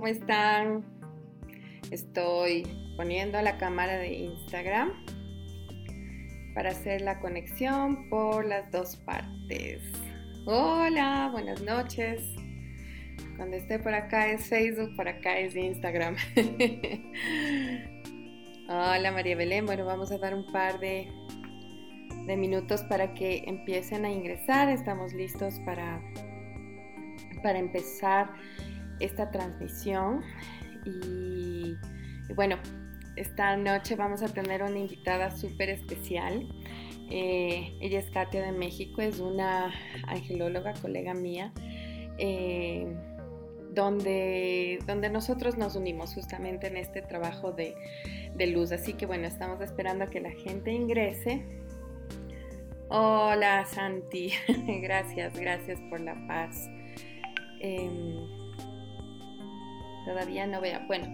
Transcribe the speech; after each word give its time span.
¿cómo 0.00 0.12
están? 0.12 0.82
Estoy 1.90 2.66
poniendo 2.96 3.38
la 3.42 3.58
cámara 3.58 3.98
de 3.98 4.14
Instagram 4.14 4.92
para 6.54 6.70
hacer 6.70 7.02
la 7.02 7.20
conexión 7.20 8.08
por 8.08 8.46
las 8.46 8.72
dos 8.72 8.96
partes. 8.96 9.82
Hola, 10.46 11.28
buenas 11.30 11.60
noches. 11.60 12.22
Cuando 13.36 13.58
esté 13.58 13.78
por 13.78 13.92
acá 13.92 14.28
es 14.28 14.48
Facebook, 14.48 14.96
por 14.96 15.06
acá 15.06 15.38
es 15.38 15.54
Instagram. 15.54 16.16
Hola 18.70 19.12
María 19.12 19.36
Belén, 19.36 19.66
bueno, 19.66 19.84
vamos 19.84 20.10
a 20.12 20.16
dar 20.16 20.34
un 20.34 20.50
par 20.50 20.80
de, 20.80 21.12
de 22.26 22.36
minutos 22.38 22.84
para 22.84 23.12
que 23.12 23.44
empiecen 23.46 24.06
a 24.06 24.10
ingresar. 24.10 24.70
Estamos 24.70 25.12
listos 25.12 25.60
para, 25.66 26.00
para 27.42 27.58
empezar 27.58 28.32
esta 29.00 29.30
transmisión. 29.30 30.22
Y, 30.84 31.74
bueno, 32.34 32.56
esta 33.16 33.56
noche 33.56 33.96
vamos 33.96 34.22
a 34.22 34.28
tener 34.28 34.62
una 34.62 34.78
invitada 34.78 35.30
súper 35.30 35.70
especial. 35.70 36.46
Eh, 37.10 37.76
ella 37.80 37.98
es 37.98 38.10
Katia 38.10 38.42
de 38.42 38.52
México, 38.52 39.02
es 39.02 39.18
una 39.18 39.72
angelóloga, 40.06 40.74
colega 40.74 41.12
mía, 41.12 41.52
eh, 42.18 42.86
donde, 43.74 44.78
donde 44.86 45.10
nosotros 45.10 45.58
nos 45.58 45.74
unimos 45.74 46.14
justamente 46.14 46.68
en 46.68 46.76
este 46.76 47.02
trabajo 47.02 47.50
de, 47.50 47.74
de 48.36 48.46
luz. 48.46 48.70
Así 48.72 48.94
que 48.94 49.06
bueno, 49.06 49.26
estamos 49.26 49.60
esperando 49.60 50.06
que 50.06 50.20
la 50.20 50.30
gente 50.30 50.72
ingrese. 50.72 51.44
Hola 52.88 53.64
Santi, 53.66 54.32
gracias, 54.82 55.38
gracias 55.38 55.80
por 55.90 56.00
la 56.00 56.14
paz. 56.26 56.68
Em, 57.60 58.49
todavía 60.04 60.46
no 60.46 60.60
vea. 60.60 60.84
Bueno, 60.86 61.06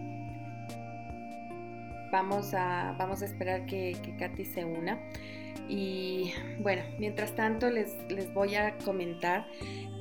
vamos 2.10 2.54
a, 2.54 2.94
vamos 2.98 3.22
a 3.22 3.24
esperar 3.26 3.66
que, 3.66 3.96
Katy 4.18 4.44
se 4.44 4.64
una. 4.64 4.98
Y 5.68 6.32
bueno, 6.60 6.82
mientras 6.98 7.34
tanto 7.34 7.70
les, 7.70 7.96
les 8.08 8.32
voy 8.32 8.54
a 8.54 8.76
comentar. 8.78 9.46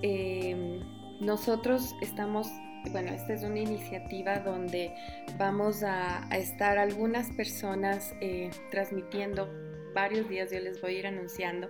Em, 0.02 0.80
nosotros 1.20 1.96
estamos, 2.02 2.48
bueno, 2.92 3.12
esta 3.12 3.34
es 3.34 3.44
una 3.44 3.60
iniciativa 3.60 4.40
donde 4.40 4.94
vamos 5.38 5.84
a, 5.84 6.28
estar 6.32 6.78
algunas 6.78 7.32
personas 7.32 8.14
eh, 8.22 8.50
transmitiendo 8.70 9.50
varios 9.94 10.28
días, 10.30 10.52
yo 10.52 10.60
les 10.60 10.80
voy 10.82 10.96
a 10.96 11.00
ir 11.00 11.08
anunciando. 11.08 11.70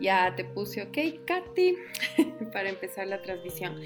Ya 0.00 0.34
te 0.34 0.44
puse 0.44 0.82
ok, 0.82 1.24
Katy, 1.24 1.76
para 2.52 2.68
empezar 2.68 3.06
la 3.06 3.22
transmisión. 3.22 3.80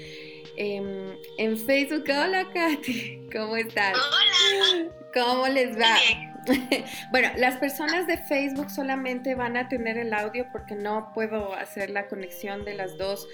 Em, 0.57 1.15
en 1.37 1.55
Facebook, 1.55 2.05
hola 2.09 2.47
Katy, 2.51 3.27
¿cómo 3.31 3.55
estás? 3.57 3.95
Hola. 3.95 4.91
¿Cómo 5.13 5.47
les 5.47 5.77
va? 5.77 5.95
bueno, 7.11 7.29
las 7.37 7.57
personas 7.57 8.07
de 8.07 8.17
Facebook 8.17 8.71
solamente 8.71 9.35
van 9.35 9.55
a 9.55 9.69
tener 9.69 9.99
el 9.99 10.13
audio 10.13 10.47
porque 10.51 10.73
no 10.73 11.11
puedo 11.13 11.53
hacer 11.53 11.91
la 11.91 12.07
conexión 12.07 12.65
de 12.65 12.73
las 12.73 12.97
dos 12.97 13.27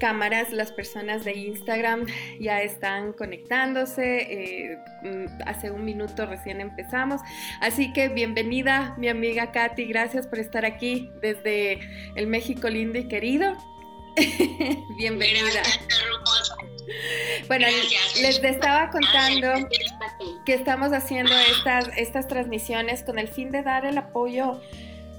cámaras. 0.00 0.52
Las 0.52 0.72
personas 0.72 1.24
de 1.24 1.34
Instagram 1.34 2.06
ya 2.40 2.62
están 2.62 3.12
conectándose. 3.12 4.22
Eh, 4.22 4.78
mm, 5.02 5.42
hace 5.46 5.70
un 5.70 5.84
minuto 5.84 6.26
recién 6.26 6.60
empezamos. 6.60 7.20
Así 7.60 7.92
que 7.92 8.08
bienvenida, 8.08 8.96
mi 8.98 9.08
amiga 9.08 9.52
Katy. 9.52 9.84
Gracias 9.84 10.26
por 10.26 10.40
estar 10.40 10.64
aquí 10.64 11.08
desde 11.20 11.78
el 12.16 12.26
México 12.26 12.68
lindo 12.68 12.98
y 12.98 13.06
querido. 13.06 13.56
bienvenida. 14.98 15.62
Bueno, 17.48 17.66
les 18.20 18.42
estaba 18.42 18.90
contando 18.90 19.68
que 20.44 20.54
estamos 20.54 20.92
haciendo 20.92 21.32
estas, 21.50 21.88
estas 21.96 22.26
transmisiones 22.28 23.02
con 23.02 23.18
el 23.18 23.28
fin 23.28 23.50
de 23.50 23.62
dar 23.62 23.84
el 23.84 23.98
apoyo 23.98 24.60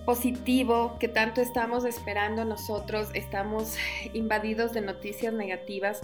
positivo 0.06 0.98
que 1.00 1.08
tanto 1.08 1.42
estamos 1.42 1.86
esperando 1.86 2.46
nosotros. 2.46 3.10
Estamos 3.14 3.78
invadidos 4.14 4.74
de 4.74 4.82
noticias 4.82 5.34
negativas. 5.34 6.02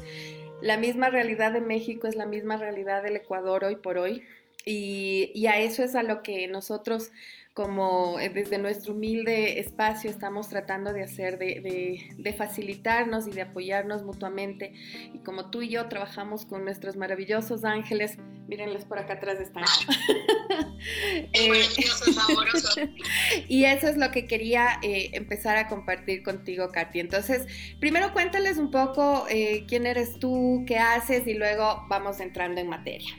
La 0.61 0.77
misma 0.77 1.09
realidad 1.09 1.51
de 1.51 1.61
México 1.61 2.07
es 2.07 2.16
la 2.16 2.25
misma 2.25 2.57
realidad 2.57 3.03
del 3.03 3.16
Ecuador 3.16 3.63
hoy 3.63 3.75
por 3.75 3.97
hoy. 3.97 4.23
Y, 4.66 5.31
y 5.33 5.47
a 5.47 5.59
eso 5.59 5.83
es 5.83 5.95
a 5.95 6.03
lo 6.03 6.22
que 6.22 6.47
nosotros 6.47 7.11
como 7.53 8.17
eh, 8.19 8.29
desde 8.29 8.57
nuestro 8.57 8.94
humilde 8.94 9.59
espacio 9.59 10.09
estamos 10.09 10.47
tratando 10.47 10.94
de 10.94 11.03
hacer, 11.03 11.38
de, 11.38 12.35
facilitarnos 12.38 13.28
y 13.28 13.31
de 13.31 13.41
apoyarnos 13.41 14.03
mutuamente. 14.03 14.73
Y 15.13 15.19
como 15.19 15.50
tú 15.50 15.61
y 15.61 15.69
yo 15.69 15.88
trabajamos 15.90 16.45
con 16.45 16.63
nuestros 16.63 16.95
maravillosos 16.95 17.66
ángeles, 17.66 18.17
mírenlos 18.47 18.85
por 18.85 19.00
acá 19.00 19.13
atrás 19.13 19.40
están. 19.40 19.63
eh, 21.34 21.63
y 23.50 23.66
eso 23.66 23.88
es 23.88 23.97
lo 23.97 24.11
que 24.11 24.28
quería 24.28 24.79
eh, 24.81 25.09
empezar 25.13 25.57
a 25.57 25.67
compartir 25.67 26.23
contigo, 26.23 26.72
Katy. 26.72 27.01
Entonces, 27.01 27.47
primero 27.79 28.13
cuéntales 28.13 28.57
un 28.57 28.72
poco 28.72 29.25
eh, 29.29 29.66
quién 29.67 29.85
eres 29.85 30.19
tú, 30.19 30.63
qué 30.66 30.78
haces 30.78 31.28
y 31.28 31.34
luego 31.34 31.85
vamos 31.90 32.22
entrando 32.22 32.61
en 32.61 32.67
materia. 32.67 33.11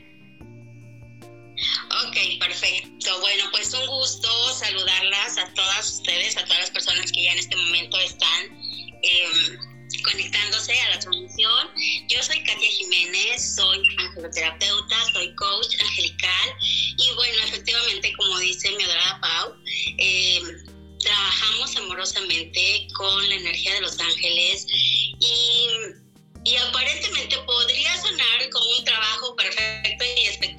Ok, 2.07 2.39
perfecto. 2.39 3.19
Bueno, 3.19 3.45
pues 3.51 3.73
un 3.73 3.85
gusto 3.87 4.27
saludarlas 4.53 5.37
a 5.37 5.53
todas 5.53 5.99
ustedes, 5.99 6.35
a 6.37 6.45
todas 6.45 6.61
las 6.61 6.71
personas 6.71 7.11
que 7.11 7.23
ya 7.23 7.31
en 7.33 7.39
este 7.39 7.55
momento 7.55 7.99
están 7.99 8.45
em, 9.03 9.57
conectándose 10.03 10.79
a 10.79 10.89
la 10.89 10.99
transmisión. 10.99 11.69
Yo 12.07 12.23
soy 12.23 12.43
Katia 12.43 12.69
Jiménez, 12.69 13.55
soy 13.55 13.79
angeloterapeuta, 13.97 14.95
soy 15.13 15.35
coach 15.35 15.75
angelical 15.79 16.55
y 16.97 17.13
bueno, 17.15 17.43
efectivamente, 17.43 18.13
como 18.17 18.39
dice 18.39 18.71
mi 18.71 18.83
adorada 18.83 19.19
Pau, 19.21 19.55
em, 19.97 20.43
trabajamos 20.99 21.75
amorosamente 21.75 22.87
con 22.95 23.29
la 23.29 23.35
energía 23.35 23.75
de 23.75 23.81
los 23.81 23.99
ángeles 23.99 24.65
y, 25.19 25.67
y 26.45 26.55
aparentemente 26.55 27.37
podría 27.39 28.01
sonar 28.01 28.49
como 28.51 28.65
un 28.77 28.85
trabajo 28.85 29.35
perfecto 29.35 30.05
y 30.17 30.25
espectacular 30.25 30.52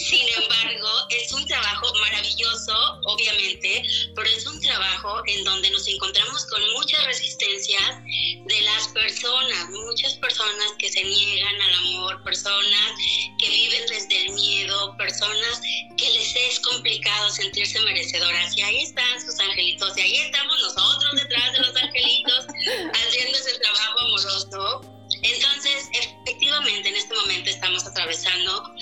sin 0.00 0.26
embargo, 0.42 0.88
es 1.10 1.30
un 1.32 1.46
trabajo 1.46 1.92
maravilloso, 2.00 2.72
obviamente, 3.04 3.82
pero 4.16 4.28
es 4.30 4.46
un 4.46 4.58
trabajo 4.60 5.22
en 5.26 5.44
donde 5.44 5.70
nos 5.70 5.86
encontramos 5.86 6.46
con 6.46 6.62
muchas 6.72 7.04
resistencias 7.04 8.02
de 8.46 8.60
las 8.62 8.88
personas, 8.88 9.68
muchas 9.70 10.14
personas 10.14 10.72
que 10.78 10.90
se 10.90 11.04
niegan 11.04 11.60
al 11.60 11.74
amor, 11.74 12.22
personas 12.24 12.92
que 13.38 13.48
viven 13.48 13.86
desde 13.88 14.26
el 14.26 14.32
miedo, 14.32 14.96
personas 14.96 15.60
que 15.98 16.10
les 16.10 16.34
es 16.34 16.60
complicado 16.60 17.30
sentirse 17.30 17.78
merecedoras. 17.80 18.56
Y 18.56 18.62
ahí 18.62 18.82
están 18.82 19.20
sus 19.20 19.38
angelitos, 19.38 19.96
y 19.98 20.00
ahí 20.00 20.16
estamos 20.16 20.60
nosotros 20.62 21.10
detrás 21.14 21.52
de 21.52 21.58
los 21.60 21.76
angelitos 21.76 22.46
haciendo 22.94 23.38
ese 23.38 23.58
trabajo 23.58 24.00
amoroso. 24.00 25.00
Entonces, 25.22 25.88
efectivamente, 25.92 26.88
en 26.88 26.96
este 26.96 27.14
momento 27.14 27.50
estamos 27.50 27.86
atravesando 27.86 28.74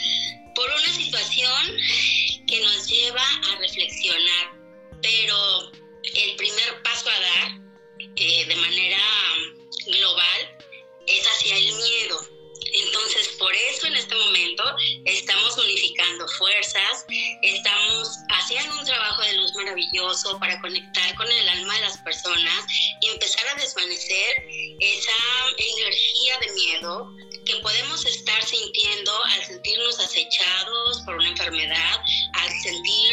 por 0.58 0.68
una 0.72 0.92
situación 0.92 1.76
que 2.48 2.60
nos 2.60 2.88
lleva 2.88 3.22
a 3.22 3.56
reflexionar, 3.60 4.58
pero 5.00 5.70
el 6.02 6.34
primer 6.34 6.82
paso 6.82 7.08
a 7.08 7.20
dar 7.20 7.60
eh, 8.16 8.44
de 8.44 8.56
manera 8.56 8.98
global 9.86 10.58
es 11.06 11.24
hacia 11.28 11.56
el 11.58 11.72
miedo. 11.76 12.38
Entonces, 12.72 13.28
por 13.38 13.54
eso 13.54 13.86
en 13.86 13.96
este 13.96 14.16
momento 14.16 14.64
estamos 15.04 15.56
unificando 15.58 16.26
fuerzas, 16.26 17.06
estamos 17.42 18.08
haciendo 18.28 18.80
un 18.80 18.84
trabajo 18.84 19.22
de 19.22 19.34
luz 19.34 19.52
maravilloso 19.54 20.40
para 20.40 20.60
conectar 20.60 21.14
con 21.14 21.30
el 21.30 21.48
alma 21.50 21.74
de 21.76 21.80
las 21.82 21.98
personas 21.98 22.66
y 23.00 23.06
empezar 23.06 23.46
a 23.46 23.54
desvanecer 23.54 24.44
esa 24.80 25.12
de 26.40 26.52
miedo 26.52 27.12
que 27.44 27.56
podemos 27.56 28.04
estar 28.04 28.44
sintiendo 28.44 29.12
al 29.24 29.44
sentirnos 29.44 29.98
acechados 29.98 31.00
por 31.04 31.14
una 31.16 31.28
enfermedad, 31.28 32.00
al 32.34 32.50
sentir 32.60 33.12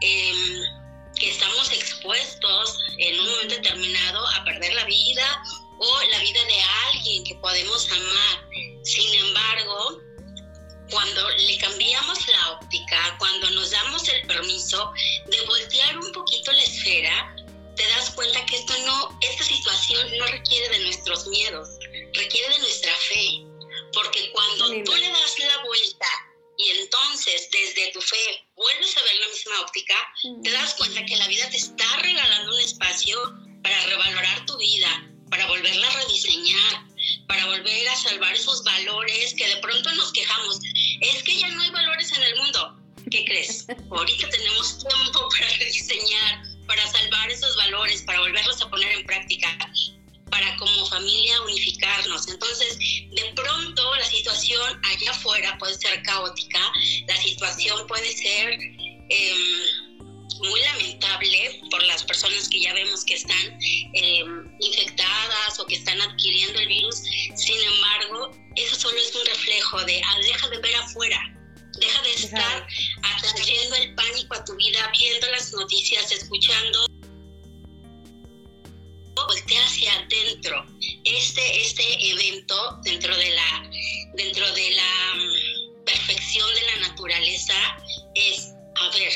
em, 0.00 0.62
que 1.18 1.30
estamos 1.30 1.70
expuestos 1.72 2.78
en 2.98 3.20
un 3.20 3.28
momento 3.28 3.54
determinado 3.56 4.26
a 4.28 4.44
perder 4.44 4.72
la 4.74 4.84
vida 4.84 5.42
o 5.78 6.02
la 6.10 6.18
vida 6.20 6.44
de 6.44 6.62
alguien 6.88 7.24
que 7.24 7.34
podemos 7.36 7.90
amar. 7.90 8.48
Sin 8.84 9.14
embargo, 9.14 10.00
cuando 10.90 11.28
le 11.30 11.58
cambiamos 11.58 12.28
la 12.28 12.50
óptica, 12.52 13.16
cuando 13.18 13.50
nos 13.50 13.70
damos 13.70 14.08
el 14.08 14.26
permiso 14.26 14.92
de 15.26 15.40
voltear 15.46 15.98
un 15.98 16.12
poquito 16.12 16.52
la 16.52 16.62
esfera, 16.62 17.34
te 17.76 17.88
das 17.88 18.10
cuenta 18.10 18.44
que 18.46 18.56
esto 18.56 18.74
no, 18.84 19.18
esta 19.22 19.44
situación 19.44 20.06
no 20.18 20.26
requiere 20.26 20.68
de 20.68 20.84
nuestros 20.84 21.26
miedos, 21.26 21.68
requiere 22.14 22.54
de 22.54 22.58
nuestra 22.60 22.94
fe. 22.96 23.44
Porque 23.92 24.30
cuando 24.32 24.68
tú 24.84 24.94
le 24.94 25.08
das 25.08 25.38
la 25.38 25.64
vuelta 25.64 26.06
y 26.58 26.70
entonces 26.70 27.48
desde 27.50 27.92
tu 27.92 28.00
fe 28.00 28.46
vuelves 28.56 28.96
a 28.96 29.02
ver 29.02 29.14
la 29.16 29.28
misma 29.28 29.60
óptica, 29.60 29.94
te 30.42 30.50
das 30.50 30.74
cuenta 30.74 31.04
que 31.04 31.16
la 31.16 31.28
vida 31.28 31.48
te 31.50 31.56
está 31.56 31.84
regalando 31.98 32.54
un 32.54 32.60
espacio 32.60 33.18
para 33.62 33.80
revalorar 33.86 34.46
tu 34.46 34.56
vida, 34.58 35.10
para 35.30 35.46
volverla 35.46 35.86
a 35.88 36.02
rediseñar, 36.02 36.86
para 37.28 37.46
volver 37.46 37.88
a 37.88 37.96
salvar 37.96 38.34
esos 38.34 38.62
valores 38.64 39.34
que 39.34 39.48
de 39.48 39.56
pronto 39.58 39.92
nos 39.94 40.12
quejamos. 40.12 40.58
Es 41.00 41.22
que 41.22 41.36
ya 41.36 41.48
no 41.48 41.62
hay 41.62 41.70
valores 41.70 42.12
en 42.12 42.22
el 42.22 42.36
mundo. 42.36 42.78
¿Qué 43.10 43.24
crees? 43.24 43.66
Ahorita 43.90 44.28
tenemos 44.28 44.78
tiempo 44.78 45.28
para 45.38 45.48
rediseñar, 45.58 46.42
para 46.66 46.86
salvar 46.90 47.30
esos 47.30 47.56
valores, 47.56 48.02
para 48.02 48.20
volverlos 48.20 48.62
a 48.62 48.70
poner 48.70 48.92
en 48.92 49.06
práctica, 49.06 49.56
para 50.32 50.56
como 50.56 50.86
familia 50.86 51.42
unificarnos. 51.42 52.26
Entonces, 52.26 52.78
de 52.78 53.32
pronto 53.36 53.94
la 53.96 54.06
situación 54.06 54.80
allá 54.82 55.10
afuera 55.10 55.56
puede 55.58 55.74
ser 55.74 56.02
caótica, 56.02 56.72
la 57.06 57.16
situación 57.18 57.86
puede 57.86 58.10
ser... 58.12 58.58
Em, 59.10 59.92
muy 60.38 60.60
lamentable 60.60 61.60
por 61.70 61.80
las 61.84 62.02
personas 62.02 62.48
que 62.48 62.60
ya 62.60 62.72
vemos 62.72 63.04
que 63.04 63.14
están 63.14 63.58
eh, 63.94 64.24
infectadas 64.58 65.60
o 65.60 65.66
que 65.66 65.76
están 65.76 66.00
adquiriendo 66.00 66.58
el 66.58 66.66
virus. 66.66 66.96
Sin 67.36 67.60
embargo, 67.60 68.30
eso 68.56 68.74
solo 68.74 68.98
es 68.98 69.14
un 69.14 69.24
reflejo 69.26 69.84
de, 69.84 70.02
ah, 70.04 70.18
deja 70.20 70.48
de 70.48 70.58
ver 70.58 70.74
afuera, 70.76 71.20
deja 71.78 72.02
de 72.02 72.14
estar 72.14 72.66
atrayendo 73.02 73.76
el 73.76 73.94
pánico 73.94 74.34
a 74.34 74.44
tu 74.44 74.56
vida, 74.56 74.90
viendo 74.98 75.30
las 75.30 75.52
noticias, 75.52 76.10
escuchando 76.10 76.86
voltea 79.26 79.64
hacia 79.64 79.92
adentro. 79.94 80.66
Este, 81.04 81.60
este 81.60 82.10
evento 82.10 82.78
dentro 82.82 83.16
de 83.16 83.30
la, 83.30 83.70
dentro 84.14 84.52
de 84.52 84.70
la 84.70 85.14
mm, 85.14 85.84
perfección 85.84 86.48
de 86.54 86.62
la 86.62 86.88
naturaleza 86.88 87.54
es, 88.14 88.54
a 88.76 88.88
ver, 88.90 89.12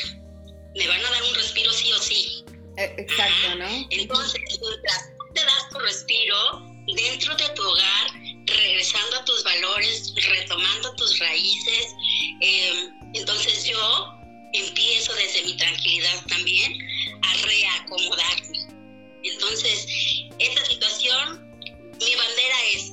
me 0.75 0.87
van 0.87 1.03
a 1.05 1.09
dar 1.09 1.23
un 1.23 1.35
respiro 1.35 1.71
sí 1.73 1.91
o 1.91 1.99
sí. 1.99 2.43
Eh, 2.77 2.95
exacto, 2.97 3.55
¿no? 3.55 3.87
Entonces, 3.89 4.41
mientras 4.61 5.09
te 5.33 5.41
das 5.43 5.69
tu 5.69 5.79
respiro 5.79 6.61
dentro 6.95 7.35
de 7.35 7.49
tu 7.49 7.63
hogar, 7.63 8.11
regresando 8.45 9.17
a 9.17 9.25
tus 9.25 9.43
valores, 9.43 10.13
retomando 10.15 10.95
tus 10.95 11.17
raíces, 11.19 11.87
eh, 12.41 12.89
entonces 13.13 13.65
yo 13.65 14.13
empiezo 14.53 15.13
desde 15.15 15.43
mi 15.43 15.57
tranquilidad 15.57 16.25
también 16.27 16.77
a 17.23 17.33
reacomodarme. 17.45 18.66
Entonces, 19.33 19.85
esta 20.39 20.65
situación, 20.65 21.49
mi 21.99 22.15
bandera 22.15 22.55
es, 22.73 22.91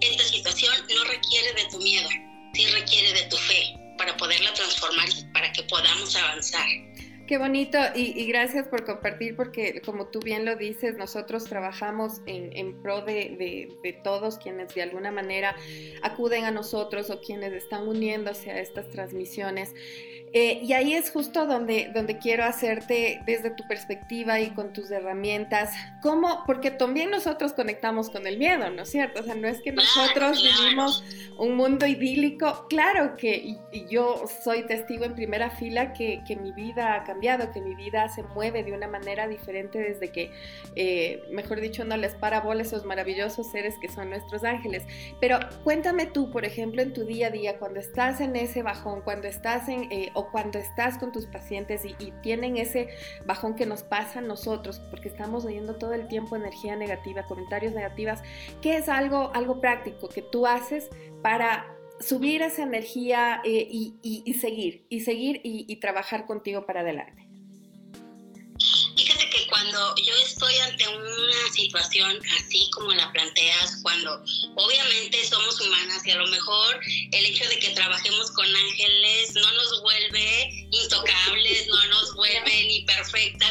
esta 0.00 0.24
situación 0.24 0.74
no 0.94 1.04
requiere 1.04 1.52
de 1.54 1.64
tu 1.70 1.78
miedo, 1.78 2.08
sí 2.54 2.66
requiere 2.66 3.12
de 3.12 3.22
tu 3.28 3.36
fe 3.36 3.74
para 3.98 4.16
poderla 4.16 4.52
transformar 4.54 5.08
y 5.08 5.24
para 5.32 5.52
que 5.52 5.62
podamos 5.64 6.14
avanzar. 6.16 6.66
Qué 7.32 7.38
bonito 7.38 7.78
y, 7.94 8.26
gracias 8.26 8.68
por 8.68 8.84
compartir 8.84 9.36
porque 9.36 9.80
como 9.80 10.08
tú 10.08 10.20
bien 10.20 10.44
lo 10.44 10.54
dices, 10.54 10.98
nosotros 10.98 11.44
trabajamos 11.44 12.20
en, 12.26 12.82
pro 12.82 13.00
de, 13.00 13.74
de, 13.82 13.92
todos 14.04 14.36
quienes 14.36 14.74
de 14.74 14.82
alguna 14.82 15.10
manera 15.10 15.56
acuden 16.02 16.44
a 16.44 16.50
nosotros 16.50 17.08
o 17.08 17.22
quienes 17.22 17.54
están 17.54 17.88
uniéndose 17.88 18.50
a 18.50 18.60
estas 18.60 18.90
transmisiones. 18.90 19.74
Eh, 20.34 20.60
y 20.62 20.72
ahí 20.72 20.94
es 20.94 21.10
justo 21.10 21.46
donde, 21.46 21.90
donde 21.94 22.16
quiero 22.16 22.44
hacerte 22.44 23.20
desde 23.26 23.50
tu 23.50 23.68
perspectiva 23.68 24.40
y 24.40 24.48
con 24.50 24.72
tus 24.72 24.90
herramientas, 24.90 25.74
¿cómo? 26.00 26.44
Porque 26.46 26.70
también 26.70 27.10
nosotros 27.10 27.52
conectamos 27.52 28.08
con 28.08 28.26
el 28.26 28.38
miedo, 28.38 28.70
¿no 28.70 28.82
es 28.82 28.90
cierto? 28.90 29.20
O 29.20 29.24
sea, 29.24 29.34
no 29.34 29.46
es 29.46 29.60
que 29.60 29.72
nosotros 29.72 30.42
vivimos 30.42 31.04
un 31.36 31.54
mundo 31.54 31.86
idílico, 31.86 32.66
claro 32.70 33.14
que 33.18 33.58
yo 33.90 34.24
soy 34.42 34.66
testigo 34.66 35.04
en 35.04 35.14
primera 35.14 35.50
fila 35.50 35.92
que, 35.92 36.22
que, 36.26 36.34
mi 36.36 36.52
vida 36.52 36.94
ha 36.94 37.04
cambiado, 37.04 37.21
que 37.52 37.60
mi 37.60 37.74
vida 37.74 38.08
se 38.08 38.22
mueve 38.22 38.64
de 38.64 38.72
una 38.72 38.88
manera 38.88 39.28
diferente 39.28 39.78
desde 39.78 40.10
que, 40.10 40.32
eh, 40.74 41.22
mejor 41.30 41.60
dicho, 41.60 41.84
no 41.84 41.96
les 41.96 42.14
para 42.14 42.42
esos 42.60 42.84
maravillosos 42.84 43.50
seres 43.50 43.76
que 43.80 43.88
son 43.88 44.10
nuestros 44.10 44.44
ángeles. 44.44 44.84
Pero 45.20 45.38
cuéntame 45.64 46.06
tú, 46.06 46.30
por 46.30 46.44
ejemplo, 46.44 46.82
en 46.82 46.92
tu 46.92 47.04
día 47.04 47.28
a 47.28 47.30
día, 47.30 47.58
cuando 47.58 47.80
estás 47.80 48.20
en 48.20 48.34
ese 48.36 48.62
bajón, 48.62 49.02
cuando 49.02 49.28
estás 49.28 49.68
en... 49.68 49.90
Eh, 49.92 50.10
cuando 50.32 50.58
estás 50.58 50.98
con 50.98 51.12
tus 51.12 51.26
pacientes 51.26 51.82
y, 51.84 52.12
tienen 52.22 52.56
ese 52.56 52.88
bajón 53.26 53.54
que 53.54 53.66
nos 53.66 53.82
pasa 53.82 54.20
a 54.20 54.22
nosotros, 54.22 54.80
porque 54.90 55.08
estamos 55.08 55.44
oyendo 55.44 55.76
todo 55.76 55.92
el 55.92 56.08
tiempo 56.08 56.36
energía 56.36 56.76
negativa, 56.76 57.24
comentarios 57.24 57.72
negativas, 57.72 58.22
¿qué 58.60 58.76
es 58.76 58.88
algo, 58.88 59.30
algo 59.34 59.60
práctico 59.60 60.08
que 60.08 60.22
tú 60.22 60.46
haces 60.46 60.88
para 61.22 61.71
subir 62.02 62.42
esa 62.42 62.62
energía 62.62 63.40
eh, 63.44 63.68
y, 63.70 64.34
seguir, 64.40 64.86
y 64.88 65.00
seguir 65.00 65.40
y 65.44 65.76
trabajar 65.76 66.26
contigo 66.26 66.66
para 66.66 66.80
adelante? 66.80 67.32
Fíjate 68.96 69.28
que 69.30 69.46
cuando 69.48 69.94
yo 69.96 70.14
estoy 70.24 70.54
ante 70.58 70.86
una 70.86 71.52
situación 71.52 72.20
así 72.38 72.68
como 72.70 72.92
la 72.92 73.10
planteas, 73.12 73.80
cuando 73.82 74.22
obviamente 74.54 75.24
somos 75.24 75.60
humanas 75.60 76.06
y 76.06 76.10
a 76.10 76.16
lo 76.16 76.26
mejor 76.28 76.80
el 77.12 77.26
hecho 77.26 77.48
de 77.48 77.58
que 77.58 77.70
trabajemos 77.70 78.30
con 78.32 78.46
ángeles 78.46 79.34
no 79.34 79.52
nos 79.52 79.82
vuelve 79.82 80.68
intocables, 80.70 81.66
no 81.68 81.86
nos 81.86 82.14
vuelve 82.14 82.64
ni 82.66 82.82
perfectas, 82.82 83.50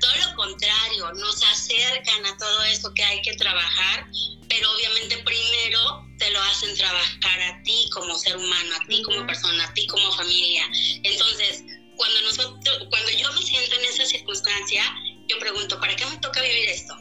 todo 0.00 0.12
lo 0.28 0.36
contrario, 0.36 1.12
nos 1.14 1.42
acercan 1.42 2.26
a 2.26 2.36
todo 2.36 2.62
eso 2.64 2.92
que 2.94 3.02
hay 3.02 3.22
que 3.22 3.34
trabajar, 3.34 4.06
pero 4.48 4.70
obviamente 4.72 5.16
primero 5.18 6.06
te 6.22 6.30
lo 6.30 6.40
hacen 6.40 6.76
trabajar 6.76 7.40
a 7.40 7.62
ti 7.64 7.90
como 7.92 8.16
ser 8.16 8.36
humano, 8.36 8.76
a 8.76 8.86
ti 8.86 9.02
como 9.02 9.26
persona, 9.26 9.64
a 9.64 9.74
ti 9.74 9.88
como 9.88 10.12
familia. 10.12 10.64
Entonces, 11.02 11.64
cuando, 11.96 12.22
nosotros, 12.22 12.86
cuando 12.90 13.10
yo 13.10 13.32
me 13.32 13.42
siento 13.42 13.74
en 13.74 13.84
esa 13.86 14.06
circunstancia, 14.06 14.84
yo 15.28 15.36
pregunto, 15.40 15.80
¿para 15.80 15.96
qué 15.96 16.06
me 16.06 16.16
toca 16.18 16.40
vivir 16.40 16.68
esto? 16.68 16.94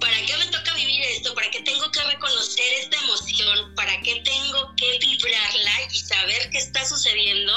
¿Para 0.00 0.20
qué 0.26 0.36
me 0.36 0.46
toca 0.46 0.74
vivir 0.74 1.00
esto? 1.02 1.32
¿Para 1.34 1.48
qué 1.52 1.60
tengo 1.60 1.88
que 1.92 2.02
reconocer 2.02 2.72
esta 2.80 2.96
emoción? 3.04 3.72
¿Para 3.76 4.00
qué 4.02 4.20
tengo 4.24 4.74
que 4.76 4.98
vibrarla 4.98 5.72
y 5.92 5.98
saber 6.00 6.50
qué 6.50 6.58
está 6.58 6.84
sucediendo? 6.84 7.52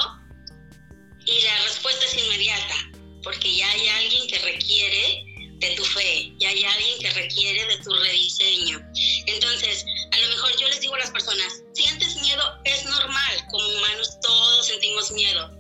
Y 1.26 1.42
la 1.42 1.64
respuesta 1.64 2.06
es 2.06 2.24
inmediata, 2.24 2.76
porque 3.24 3.56
ya 3.56 3.68
hay 3.72 3.88
alguien 3.88 4.28
que 4.28 4.38
requiere 4.40 5.31
de 5.62 5.76
tu 5.76 5.86
fe, 5.86 6.34
ya 6.40 6.50
hay 6.50 6.64
alguien 6.64 7.00
que 7.00 7.10
requiere 7.12 7.66
de 7.68 7.78
tu 7.78 7.94
rediseño. 7.94 8.80
Entonces, 9.28 9.86
a 10.12 10.18
lo 10.18 10.28
mejor 10.30 10.52
yo 10.60 10.68
les 10.68 10.82
digo 10.82 10.96
a 10.96 11.00
las 11.00 11.12
personas, 11.12 11.64
sientes 11.74 12.16
miedo, 12.22 12.44
es 12.66 12.84
normal, 12.86 13.46
como 13.52 13.68
humanos 13.68 14.18
todos 14.22 14.66
sentimos 14.66 15.12
miedo, 15.12 15.52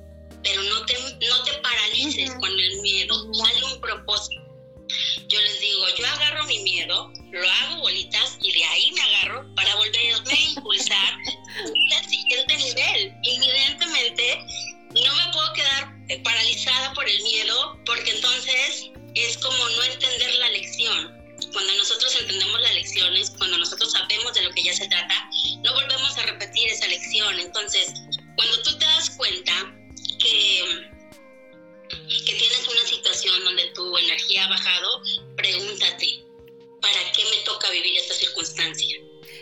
pero 0.44 0.62
no 0.63 0.86
te, 0.86 0.95
no 1.30 1.44
te 1.44 1.53
paralices 1.59 2.31
con 2.31 2.50
el 2.50 2.81
miedo, 2.81 3.31
dale 3.37 3.64
un 3.64 3.80
propósito. 3.80 4.42
Yo 5.28 5.40
les 5.40 5.59
digo, 5.61 5.85
yo 5.97 6.07
agarro 6.07 6.45
mi 6.45 6.59
miedo, 6.64 7.14
lo 7.31 7.49
hago 7.49 7.81
bolitas 7.81 8.37
y 8.42 8.52
de 8.52 8.66
ahí 8.66 8.92
me 8.92 9.02
agarro 9.02 9.56
para 9.56 9.76
volverme 9.76 10.33
a 10.33 10.42
impulsar 10.49 11.14
al 11.95 12.09
siguiente 12.09 12.57
nivel. 12.57 13.14
Evidentemente, 13.23 14.40
no 14.95 15.16
me 15.16 15.31
puedo 15.31 15.54
quedar 15.54 16.23
paralizada 16.23 16.92
por 16.94 17.07
el 17.07 17.21
miedo 17.23 17.80
porque 17.85 18.11
entonces 18.11 18.92
es 19.15 19.37
como 19.37 19.69
no 19.69 19.83
entender 19.83 20.33
la 20.35 20.49
lección. 20.49 21.18
Cuando 21.53 21.73
nosotros 21.75 22.15
entendemos 22.19 22.61
las 22.61 22.73
lecciones, 22.75 23.31
cuando 23.37 23.57
nosotros 23.57 23.91
sabemos 23.91 24.33
de 24.33 24.44
lo 24.44 24.51
que 24.51 24.63
ya 24.63 24.73
se 24.73 24.87
trata, 24.87 25.30
no 25.63 25.73
volvemos 25.73 26.18
a 26.18 26.25
repetir 26.25 26.69
esa 26.69 26.87
lección. 26.87 27.39
Entonces, 27.39 27.91
cuando 28.35 28.61
tú 28.61 28.77
te 28.77 28.85
das 28.85 29.09
cuenta 29.11 29.53
que, 30.19 30.89
que 31.89 32.33
tienes 32.33 32.68
una 32.68 32.85
situación 32.85 33.44
donde 33.44 33.65
tu 33.73 33.97
energía 33.97 34.45
ha 34.45 34.49
bajado, 34.49 35.01
pregúntate, 35.35 36.23
¿para 36.80 37.11
qué 37.11 37.25
me 37.25 37.37
toca 37.37 37.69
vivir 37.71 37.97
esta 37.97 38.13
circunstancia? 38.13 38.97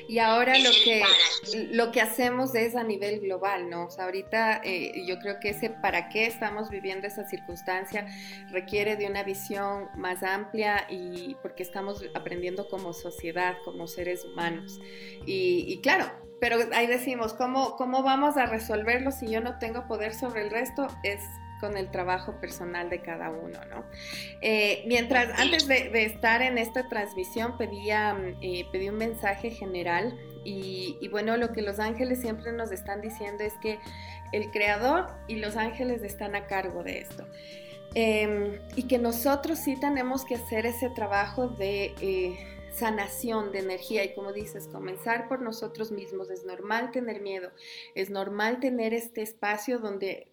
Y 0.10 0.18
ahora 0.18 0.58
lo 0.58 0.72
que, 0.72 1.04
lo 1.72 1.92
que 1.92 2.02
hacemos 2.02 2.56
es 2.56 2.76
a 2.76 2.84
nivel 2.84 3.20
global, 3.20 3.70
¿no? 3.70 3.86
O 3.86 3.90
sea, 3.92 4.06
ahorita 4.06 4.60
eh, 4.64 5.06
yo 5.06 5.20
creo 5.20 5.40
que 5.40 5.50
ese 5.50 5.70
para 5.70 6.10
qué 6.10 6.26
estamos 6.26 6.72
viviendo 6.72 7.06
esa 7.06 7.30
circunstancia 7.30 8.08
requiere 8.50 8.96
de 8.96 9.06
una 9.06 9.22
visión 9.22 9.88
más 9.96 10.24
amplia 10.24 10.88
y 10.90 11.36
porque 11.44 11.62
estamos 11.62 12.04
aprendiendo 12.16 12.68
como 12.70 12.92
sociedad, 12.94 13.58
como 13.64 13.86
seres 13.86 14.26
humanos. 14.26 14.80
Y, 15.28 15.80
claro, 15.84 16.12
pero 16.40 16.58
ahí 16.74 16.88
decimos, 16.88 17.36
¿cómo, 17.36 17.76
¿cómo 17.76 18.02
vamos 18.02 18.36
a 18.36 18.48
resolverlo 18.48 19.12
si 19.12 19.30
yo 19.30 19.42
no 19.42 19.60
tengo 19.60 19.86
poder 19.86 20.16
sobre 20.16 20.42
el 20.42 20.50
resto? 20.50 20.88
Es 21.04 21.20
con 21.60 21.78
el 21.78 21.92
trabajo 21.92 22.40
personal 22.40 22.90
de 22.90 23.02
cada 23.02 23.30
uno, 23.30 23.60
¿no? 23.70 23.86
Eh, 24.42 24.84
mientras, 24.88 25.38
antes 25.40 25.68
de, 25.68 26.04
estar 26.04 26.42
en 26.42 26.58
esta 26.58 26.88
transmisión, 26.90 27.58
pedía, 27.58 28.18
eh, 28.42 28.66
pedí 28.72 28.90
un 28.90 28.98
mensaje 28.98 29.52
general 29.52 30.18
y, 30.44 31.08
bueno, 31.10 31.38
lo 31.38 31.52
que 31.52 31.62
los 31.62 31.80
ángeles 31.80 32.22
siempre 32.22 32.52
nos 32.52 32.72
están 32.72 33.02
diciendo 33.02 33.44
es 33.44 33.54
que 33.62 33.80
el 34.32 34.52
creador 34.52 35.08
y 35.28 35.36
los 35.36 35.58
ángeles 35.58 36.04
están 36.04 36.36
a 36.36 36.48
cargo 36.48 36.84
de 36.84 37.00
esto. 37.00 37.28
Em, 37.96 38.60
y 38.76 38.84
que 38.84 39.00
nosotros 39.00 39.60
sí 39.60 39.76
tenemos 39.80 40.24
que 40.24 40.36
hacer 40.36 40.66
ese 40.68 40.90
trabajo 40.92 41.48
de 41.48 41.96
eh, 42.02 42.38
sanación 42.72 43.52
de 43.52 43.60
energía 43.60 44.04
y 44.04 44.14
como 44.14 44.32
dices, 44.32 44.68
comenzar 44.68 45.28
por 45.28 45.42
nosotros 45.42 45.92
mismos. 45.92 46.30
Es 46.30 46.46
normal 46.46 46.92
tener 46.92 47.22
miedo, 47.22 47.52
es 47.96 48.10
normal 48.10 48.60
tener 48.60 48.94
este 48.94 49.22
espacio 49.22 49.80
donde 49.80 50.32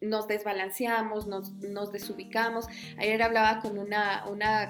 nos 0.00 0.28
desbalanceamos, 0.28 1.26
nos, 1.26 1.92
desubicamos. 1.92 2.66
Ayer 2.98 3.22
hablaba 3.22 3.60
con 3.60 3.78
una, 3.78 4.24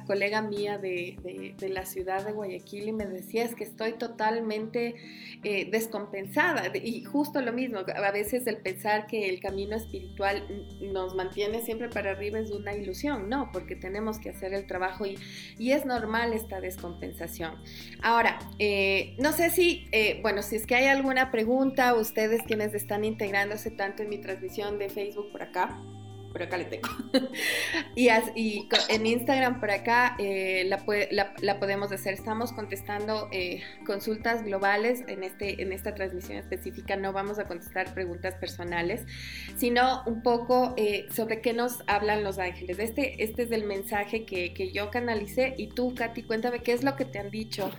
colega 0.06 0.42
mía 0.42 0.78
de, 0.78 1.54
la 1.68 1.84
ciudad 1.84 2.24
de 2.24 2.32
Guayaquil 2.32 2.88
y 2.88 2.92
me 2.92 3.06
decía 3.06 3.44
es 3.44 3.54
que 3.54 3.64
estoy 3.64 3.94
totalmente 3.94 4.94
eh, 5.42 5.68
descompensada. 5.70 6.70
Y 6.76 7.04
justo 7.04 7.40
lo 7.40 7.52
mismo, 7.52 7.80
a 7.80 8.10
veces 8.10 8.46
el 8.46 8.58
pensar 8.58 9.06
que 9.06 9.28
el 9.28 9.40
camino 9.40 9.76
espiritual 9.76 10.46
nos 10.80 11.14
mantiene 11.14 11.62
siempre 11.62 11.88
para 11.88 12.12
arriba 12.12 12.38
es 12.38 12.50
una 12.50 12.74
ilusión, 12.74 13.28
no, 13.28 13.50
porque 13.52 13.76
tenemos 13.76 14.18
que 14.18 14.30
hacer 14.30 14.54
el 14.54 14.66
trabajo 14.66 15.06
y, 15.06 15.18
y 15.58 15.72
es 15.72 15.84
normal 15.86 16.32
esta 16.32 16.60
descompensación. 16.60 17.62
Ahora, 18.02 18.38
eh, 18.58 19.14
no 19.18 19.32
sé 19.32 19.50
si, 19.50 19.86
eh, 19.92 20.20
bueno, 20.22 20.42
si 20.42 20.56
es 20.56 20.66
que 20.66 20.74
hay 20.74 20.86
alguna 20.86 21.30
pregunta, 21.30 21.94
ustedes 21.94 22.42
quienes 22.42 22.74
están 22.74 23.04
integrándose 23.04 23.70
tanto 23.70 24.02
en 24.02 24.08
mi 24.08 24.18
transmisión 24.18 24.78
de 24.78 24.88
Facebook 24.94 25.30
por 25.32 25.42
acá, 25.42 25.76
por 26.34 26.42
acá 26.42 26.56
le 26.56 26.64
tengo. 26.64 26.88
y, 27.94 28.08
y, 28.34 28.68
en 28.88 29.06
Instagram 29.06 29.60
por 29.60 29.70
acá 29.70 30.16
eh, 30.18 30.68
la, 30.68 31.60
podemos 31.60 31.92
hacer. 31.92 32.14
Estamos 32.14 32.52
contestando 32.52 33.28
eh, 33.30 33.62
consultas 33.86 34.42
globales 34.42 35.04
en, 35.06 35.22
este, 35.22 35.62
en 35.62 35.72
esta 35.72 35.94
transmisión 35.94 36.38
específica. 36.38 36.96
No 36.96 37.12
vamos 37.12 37.38
a 37.38 37.44
contestar 37.44 37.94
preguntas 37.94 38.34
personales, 38.34 39.06
sino 39.56 40.02
un 40.06 40.22
poco 40.22 40.74
eh, 40.76 41.06
sobre 41.14 41.40
qué 41.40 41.52
nos 41.52 41.84
hablan 41.86 42.24
los 42.24 42.38
ángeles. 42.38 42.80
Este, 42.80 43.22
este 43.22 43.44
es 43.44 43.52
el 43.52 43.64
mensaje 43.64 44.24
que, 44.24 44.52
que 44.54 44.72
yo 44.72 44.90
canalicé. 44.90 45.54
Y 45.56 45.68
tú, 45.68 45.94
Katy, 45.94 46.24
cuéntame 46.24 46.64
qué 46.64 46.72
es 46.72 46.82
lo 46.82 46.96
que 46.96 47.04
te 47.04 47.20
han 47.20 47.30
dicho 47.30 47.70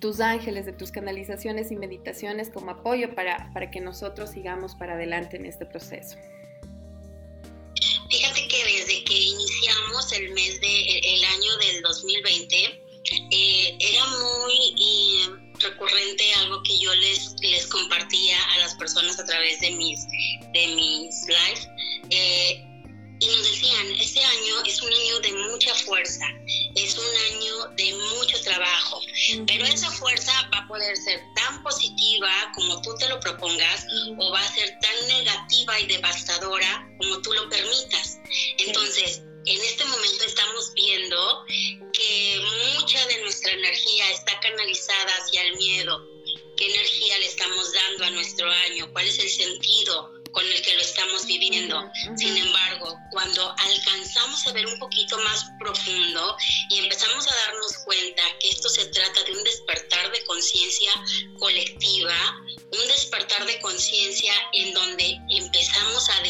tus 0.00 0.20
ángeles, 0.20 0.64
de 0.64 0.72
tus 0.72 0.92
canalizaciones 0.92 1.70
y 1.72 1.76
meditaciones 1.76 2.48
como 2.48 2.70
apoyo 2.70 3.14
para, 3.14 3.50
para 3.52 3.70
que 3.70 3.82
nosotros 3.82 4.30
sigamos 4.30 4.74
para 4.76 4.94
adelante 4.94 5.36
en 5.36 5.44
este 5.44 5.66
proceso. 5.66 6.16
Que 9.08 9.14
iniciamos 9.14 10.12
el 10.12 10.30
mes 10.32 10.60
de 10.60 10.98
el 10.98 11.24
año 11.24 11.56
del 11.56 11.82
2020 11.82 12.84
eh, 13.30 13.76
era 13.80 14.06
muy 14.06 14.74
eh, 14.78 15.30
recurrente 15.60 16.34
algo 16.34 16.62
que 16.62 16.78
yo 16.78 16.94
les 16.94 17.34
les 17.40 17.66
compartía 17.68 18.36
a 18.52 18.58
las 18.58 18.74
personas 18.74 19.18
a 19.18 19.24
través 19.24 19.60
de 19.60 19.70
mis 19.70 20.06
de 20.52 20.66
mis 20.76 21.26
lives 21.26 21.68
eh, 22.10 22.62
y 23.20 23.26
nos 23.26 23.50
decían, 23.50 23.86
este 23.98 24.20
año 24.20 24.62
es 24.64 24.80
un 24.80 24.92
año 24.92 25.20
de 25.20 25.32
mucha 25.50 25.74
fuerza, 25.74 26.24
es 26.84 26.96
un 26.96 27.16
año 27.32 27.68
de 27.76 27.94
mucho 27.94 28.40
trabajo, 28.42 29.00
pero 29.46 29.64
esa 29.64 29.90
fuerza 29.90 30.32
va 30.54 30.58
a 30.58 30.68
poder 30.68 30.96
ser 30.96 31.20
tan 31.34 31.62
positiva 31.62 32.30
como 32.54 32.80
tú 32.82 32.94
te 32.98 33.08
lo 33.08 33.18
propongas 33.20 33.86
o 34.18 34.30
va 34.32 34.40
a 34.40 34.54
ser 34.54 34.78
tan 34.80 35.08
negativa 35.08 35.80
y 35.80 35.86
devastadora 35.86 36.88
como 36.98 37.20
tú 37.22 37.32
lo 37.32 37.48
permitas. 37.48 38.18
Entonces, 38.58 39.22
en 39.46 39.60
este 39.60 39.84
momento 39.84 40.24
estamos 40.24 40.72
viendo 40.74 41.44
que 41.92 42.42
mucha 42.74 43.06
de 43.06 43.22
nuestra 43.22 43.52
energía 43.52 44.10
está 44.12 44.38
canalizada 44.40 45.12
hacia 45.22 45.42
el 45.42 45.56
miedo. 45.56 45.98
¿Qué 46.56 46.66
energía 46.66 47.18
le 47.18 47.26
estamos 47.26 47.72
dando 47.72 48.04
a 48.04 48.10
nuestro 48.10 48.50
año? 48.50 48.92
¿Cuál 48.92 49.06
es 49.06 49.18
el 49.18 49.30
sentido? 49.30 50.17
Con 50.32 50.44
el 50.44 50.62
que 50.62 50.74
lo 50.74 50.80
estamos 50.80 51.26
viviendo. 51.26 51.90
Sin 52.16 52.36
embargo, 52.36 52.96
cuando 53.10 53.54
alcanzamos 53.58 54.46
a 54.46 54.52
ver 54.52 54.66
un 54.66 54.78
poquito 54.78 55.18
más 55.18 55.46
profundo 55.58 56.36
y 56.70 56.78
empezamos 56.78 57.26
a 57.26 57.34
darnos 57.46 57.78
cuenta 57.84 58.22
que 58.40 58.48
esto 58.48 58.68
se 58.68 58.86
trata 58.86 59.24
de 59.24 59.32
un 59.32 59.44
despertar 59.44 60.10
de 60.12 60.24
conciencia 60.24 60.90
colectiva, 61.38 62.14
un 62.72 62.88
despertar 62.88 63.46
de 63.46 63.58
conciencia 63.60 64.32
en 64.52 64.74
donde 64.74 65.18
empezamos 65.30 66.08
a 66.08 66.22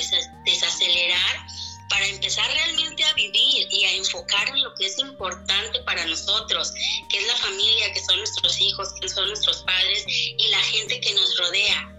desacelerar 0.45 1.47
para 1.89 2.07
empezar 2.07 2.47
realmente 2.53 3.03
a 3.05 3.13
vivir 3.15 3.67
y 3.71 3.85
a 3.85 3.95
enfocar 3.95 4.49
en 4.49 4.63
lo 4.63 4.75
que 4.75 4.87
es 4.87 4.99
importante 4.99 5.81
para 5.81 6.05
nosotros, 6.07 6.73
que 7.09 7.19
es 7.19 7.27
la 7.27 7.37
familia, 7.37 7.93
que 7.93 8.05
son 8.05 8.19
nuestros 8.19 8.61
hijos, 8.61 8.89
que 9.01 9.09
son 9.09 9.29
nuestros 9.29 9.63
padres 9.63 10.05
y 10.07 10.49
la 10.49 10.61
gente 10.61 11.01
que 11.01 11.15
nos 11.15 11.37
rodea 11.39 11.98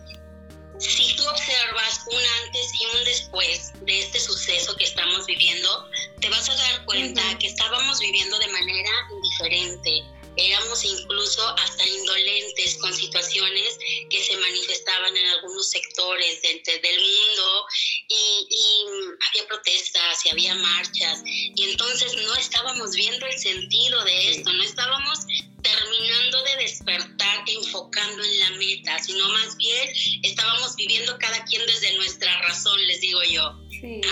si 0.80 1.16
tú 1.16 1.28
observas 1.28 2.06
un 2.08 2.22
antes 2.44 2.74
y 2.74 2.98
un 2.98 3.04
después 3.06 3.74
de 3.82 4.00
este 4.00 4.20
suceso 4.20 4.76
que 4.78 4.86
estamos 4.86 5.26
viviendo, 5.26 5.90
te 6.22 6.30
vas 6.30 6.50
a 6.50 6.56
dar 6.56 6.86
cuenta 6.86 7.22
que 7.38 7.48
estábamos 7.48 8.00
viviendo 8.00 8.38
de 8.40 8.48
manera 8.48 8.92
indiferente. 9.12 10.19
Éramos 10.40 10.84
incluso 10.86 11.48
hasta 11.58 11.86
indolentes 11.86 12.78
con 12.78 12.94
situaciones 12.94 13.78
que 14.10 14.24
se 14.24 14.38
manifestaban 14.38 15.16
en 15.16 15.26
algunos 15.28 15.70
sectores 15.70 16.42
del, 16.42 16.62
del 16.64 17.00
mundo 17.02 17.66
y, 18.08 18.48
y 18.50 18.86
había 19.30 19.48
protestas 19.48 20.26
y 20.26 20.30
había 20.30 20.56
marchas 20.56 21.22
y 21.26 21.64
entonces 21.64 22.16
no 22.16 22.36
estábamos 22.36 22.96
viendo 22.96 23.26
el 23.26 23.38
sentido 23.38 24.04
de 24.06 24.32
esto, 24.32 24.52
no 24.54 24.64
estábamos 24.64 25.20
terminando 25.62 26.44
de 26.44 26.56
despertar 26.58 27.44
enfocando 27.48 28.24
en 28.24 28.40
la 28.40 28.50
meta, 28.52 29.00
sino 29.00 29.28
más 29.30 29.58
bien 29.58 29.90
estábamos 30.24 30.76
viviendo 30.76 31.18
cada 31.20 31.44
quien 31.46 31.66
desde 31.66 31.96
nuestra 31.98 32.42
razón, 32.42 32.80
les 32.88 33.02
digo 33.02 33.22
yo. 33.24 33.44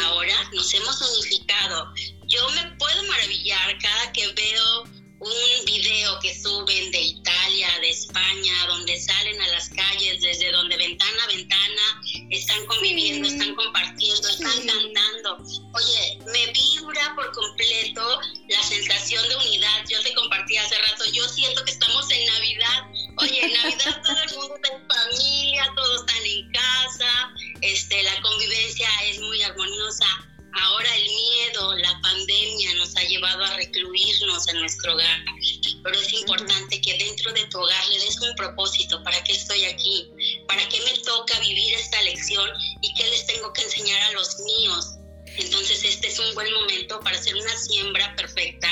Ahora 0.05 0.50
nos 0.53 0.74
hemos 0.74 1.01
unificado. 1.01 1.93
Yo 2.27 2.48
me 2.50 2.75
puedo 2.77 3.03
maravillar 3.03 3.77
cada 3.79 4.12
que 4.13 4.27
veo 4.27 4.84
un 5.19 5.65
video 5.65 6.19
que 6.19 6.33
suben 6.36 6.91
de 6.91 7.01
Italia, 7.01 7.69
de 7.81 7.89
España, 7.89 8.53
donde 8.67 9.00
salen 9.00 9.41
a 9.41 9.47
las 9.47 9.69
calles, 9.69 10.21
desde 10.21 10.51
donde 10.51 10.77
ventana 10.77 11.24
a 11.24 11.27
ventana, 11.27 12.01
están 12.29 12.65
conviviendo, 12.65 13.27
están 13.27 13.55
compartiendo, 13.55 14.27
están 14.27 14.67
cantando. 14.67 15.38
Oye, 15.74 16.19
me 16.25 16.51
vibra 16.51 17.15
por 17.15 17.31
completo 17.31 18.19
la 18.50 18.62
sensación 18.63 19.27
de 19.27 19.36
unidad. 19.38 19.86
Yo 19.89 20.01
te 20.01 20.13
compartí 20.13 20.57
hace 20.57 20.77
rato, 20.77 21.05
yo 21.12 21.27
siento 21.27 21.63
que 21.65 21.71
estamos 21.71 22.09
en 22.12 22.25
Navidad. 22.25 22.83
Oye, 23.17 23.45
en 23.45 23.53
Navidad 23.53 24.01
propósito, 38.47 39.03
¿para 39.03 39.21
qué 39.23 39.33
estoy 39.33 39.65
aquí? 39.65 40.09
¿Para 40.47 40.67
qué 40.69 40.79
me 40.81 40.97
toca 40.99 41.39
vivir 41.39 41.73
esta 41.75 42.01
lección 42.03 42.49
y 42.81 42.93
qué 42.93 43.07
les 43.09 43.25
tengo 43.25 43.51
que 43.53 43.61
enseñar 43.61 44.01
a 44.03 44.11
los 44.13 44.39
míos? 44.39 44.93
Entonces 45.37 45.83
este 45.83 46.07
es 46.07 46.17
un 46.17 46.33
buen 46.33 46.51
momento 46.51 46.99
para 47.01 47.15
hacer 47.17 47.35
una 47.35 47.55
siembra 47.57 48.15
perfecta 48.15 48.69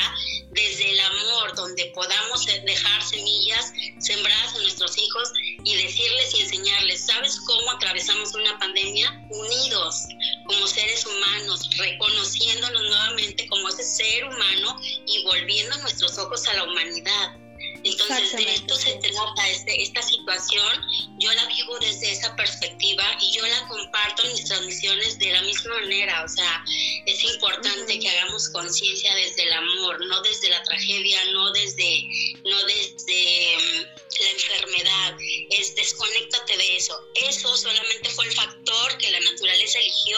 desde 0.51 0.91
el 0.91 1.00
amor, 1.00 1.55
donde 1.55 1.86
podamos 1.94 2.46
dejar 2.46 3.03
semillas 3.03 3.72
sembradas 4.00 4.55
en 4.55 4.63
nuestros 4.63 4.98
hijos 4.98 5.32
y 5.63 5.75
decirles 5.75 6.34
y 6.34 6.41
enseñarles, 6.41 7.05
¿sabes 7.05 7.38
cómo 7.46 7.72
atravesamos 7.72 8.34
una 8.34 8.58
pandemia? 8.58 9.12
Unidos 9.29 10.05
como 10.48 10.65
seres 10.67 11.05
humanos, 11.05 11.70
reconociéndonos 11.77 12.82
nuevamente 12.82 13.48
como 13.48 13.67
ese 13.70 13.84
ser 13.84 14.25
humano 14.25 14.82
y 15.05 15.24
volviendo 15.24 15.77
nuestros 15.77 16.17
ojos 16.17 16.48
a 16.48 16.53
la 16.53 16.63
humanidad. 16.63 17.45
Entonces, 17.86 18.32
de 18.32 18.51
esto 18.51 18.75
se 18.75 18.96
trata, 18.96 19.50
este, 19.50 19.84
esta 19.84 20.01
situación, 20.01 20.82
yo 21.20 21.32
la 21.32 21.46
vivo 21.46 21.77
desde 21.80 22.12
esa 22.12 22.36
perspectiva 22.36 23.04
y 23.22 23.32
yo 23.32 23.46
la 23.46 23.68
comparto 23.68 24.24
en 24.24 24.34
mis 24.34 24.46
transmisiones 24.46 25.20
de 25.20 25.32
la 25.32 25.44
misma 25.44 25.75
manera. 25.75 26.24
O 26.25 26.27
sea, 26.27 26.65
es 27.06 27.24
importante 27.24 28.00
que 28.00 28.10
hagamos 28.10 28.50
conciencia 28.50 29.13
desde 29.13 29.44
el 29.44 29.54
amor, 29.54 30.04
no 30.08 30.20
desde 30.24 30.50
la 30.50 30.63
tragedia, 30.63 31.25
no 31.32 31.51
desde, 31.51 32.34
no 32.44 32.65
desde 32.65 33.58
mm, 33.58 33.82
la 34.20 34.30
enfermedad. 34.32 35.18
Es 35.51 35.75
desconéctate 35.75 36.58
de 36.58 36.77
eso. 36.77 37.00
Eso 37.30 37.56
solamente 37.56 38.10
fue 38.10 38.25
el 38.25 38.34
factor 38.34 38.98
que 38.98 39.12
la 39.12 39.20
naturaleza 39.20 39.77
eligió 39.77 40.18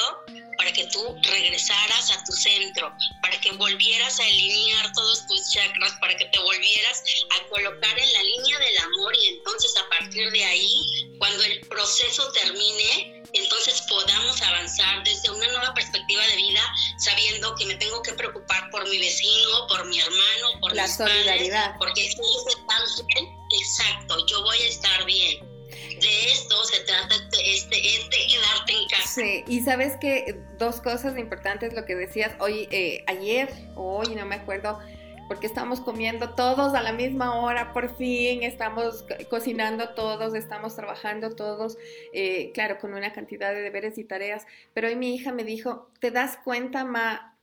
para 0.67 0.75
que 0.75 0.87
tú 0.87 1.15
regresaras 1.23 2.11
a 2.11 2.21
tu 2.25 2.33
centro, 2.33 2.91
para 3.21 3.39
que 3.39 3.53
volvieras 3.53 4.19
a 4.19 4.23
alinear 4.25 4.91
todos 4.91 5.25
tus 5.25 5.49
chakras, 5.49 5.93
para 6.01 6.13
que 6.17 6.25
te 6.25 6.39
volvieras 6.39 7.03
a 7.29 7.47
colocar 7.47 7.97
en 7.97 8.13
la 8.13 8.23
línea 8.23 8.59
del 8.59 8.77
amor 8.79 9.15
y 9.15 9.27
entonces 9.27 9.73
a 9.77 9.87
partir 9.87 10.29
de 10.29 10.43
ahí, 10.43 11.15
cuando 11.19 11.41
el 11.45 11.61
proceso 11.67 12.29
termine, 12.33 13.23
entonces 13.31 13.81
podamos 13.87 14.41
avanzar 14.41 15.05
desde 15.05 15.29
una 15.29 15.47
nueva 15.53 15.73
perspectiva 15.73 16.27
de 16.27 16.35
vida, 16.35 16.61
sabiendo 16.97 17.55
que 17.55 17.65
me 17.65 17.75
tengo 17.75 18.01
que 18.01 18.11
preocupar 18.11 18.69
por 18.69 18.85
mi 18.89 18.99
vecino, 18.99 19.67
por 19.69 19.85
mi 19.85 20.01
hermano, 20.01 20.59
por 20.59 20.75
la 20.75 20.83
mis 20.83 20.97
solidaridad. 20.97 21.63
padres, 21.63 21.77
porque 21.79 22.01
si 22.01 22.17
ellos 22.17 22.47
están 22.47 23.07
bien, 23.07 23.29
exacto, 23.61 24.25
yo 24.27 24.43
voy 24.43 24.57
a 24.57 24.67
estar 24.67 25.05
bien 25.05 25.56
de 25.99 26.31
esto 26.31 26.63
se 26.65 26.83
trata 26.83 27.15
este, 27.43 27.77
este 27.77 28.17
quedarte 28.27 28.73
en 28.73 28.87
casa. 28.89 29.07
Sí, 29.07 29.43
y 29.47 29.61
sabes 29.61 29.93
que 29.99 30.39
dos 30.57 30.81
cosas 30.81 31.17
importantes, 31.17 31.73
lo 31.73 31.85
que 31.85 31.95
decías 31.95 32.33
hoy, 32.39 32.67
eh, 32.71 33.03
ayer 33.07 33.49
hoy, 33.75 34.15
no 34.15 34.25
me 34.25 34.35
acuerdo, 34.35 34.79
porque 35.27 35.47
estamos 35.47 35.81
comiendo 35.81 36.35
todos 36.35 36.73
a 36.73 36.81
la 36.81 36.93
misma 36.93 37.35
hora, 37.39 37.73
por 37.73 37.95
fin, 37.97 38.43
estamos 38.43 39.05
cocinando 39.29 39.89
todos, 39.89 40.33
estamos 40.33 40.75
trabajando 40.75 41.35
todos, 41.35 41.77
eh, 42.13 42.51
claro, 42.53 42.77
con 42.79 42.93
una 42.93 43.11
cantidad 43.11 43.53
de 43.53 43.61
deberes 43.61 43.97
y 43.97 44.03
tareas. 44.05 44.45
Pero 44.73 44.87
hoy 44.87 44.95
mi 44.95 45.13
hija 45.13 45.33
me 45.33 45.43
dijo, 45.43 45.89
¿te 45.99 46.11
das 46.11 46.37
cuenta, 46.37 46.85
Ma? 46.85 47.36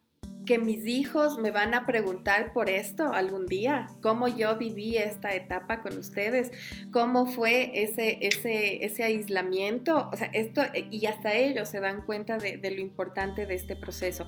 Que 0.45 0.59
mis 0.59 0.87
hijos 0.87 1.39
me 1.39 1.51
van 1.51 1.75
a 1.75 1.87
preguntar 1.87 2.53
por 2.53 2.69
esto 2.69 3.13
algún 3.13 3.47
día, 3.47 3.89
cómo 4.03 4.29
yo 4.29 4.57
viví 4.57 4.97
esta 4.97 5.35
etapa 5.35 5.81
con 5.81 5.97
ustedes, 5.99 6.53
cómo 6.93 7.27
fue 7.27 7.71
ese, 7.83 8.19
ese, 8.21 8.85
ese 8.85 9.05
aislamiento, 9.05 10.11
o 10.13 10.17
sea, 10.17 10.29
esto, 10.33 10.63
y 10.91 11.07
hasta 11.07 11.35
ellos 11.35 11.69
se 11.69 11.81
dan 11.81 12.03
cuenta 12.03 12.39
de, 12.39 12.59
lo 12.75 12.81
importante 12.81 13.47
de 13.47 13.55
este 13.55 13.77
proceso. 13.77 14.27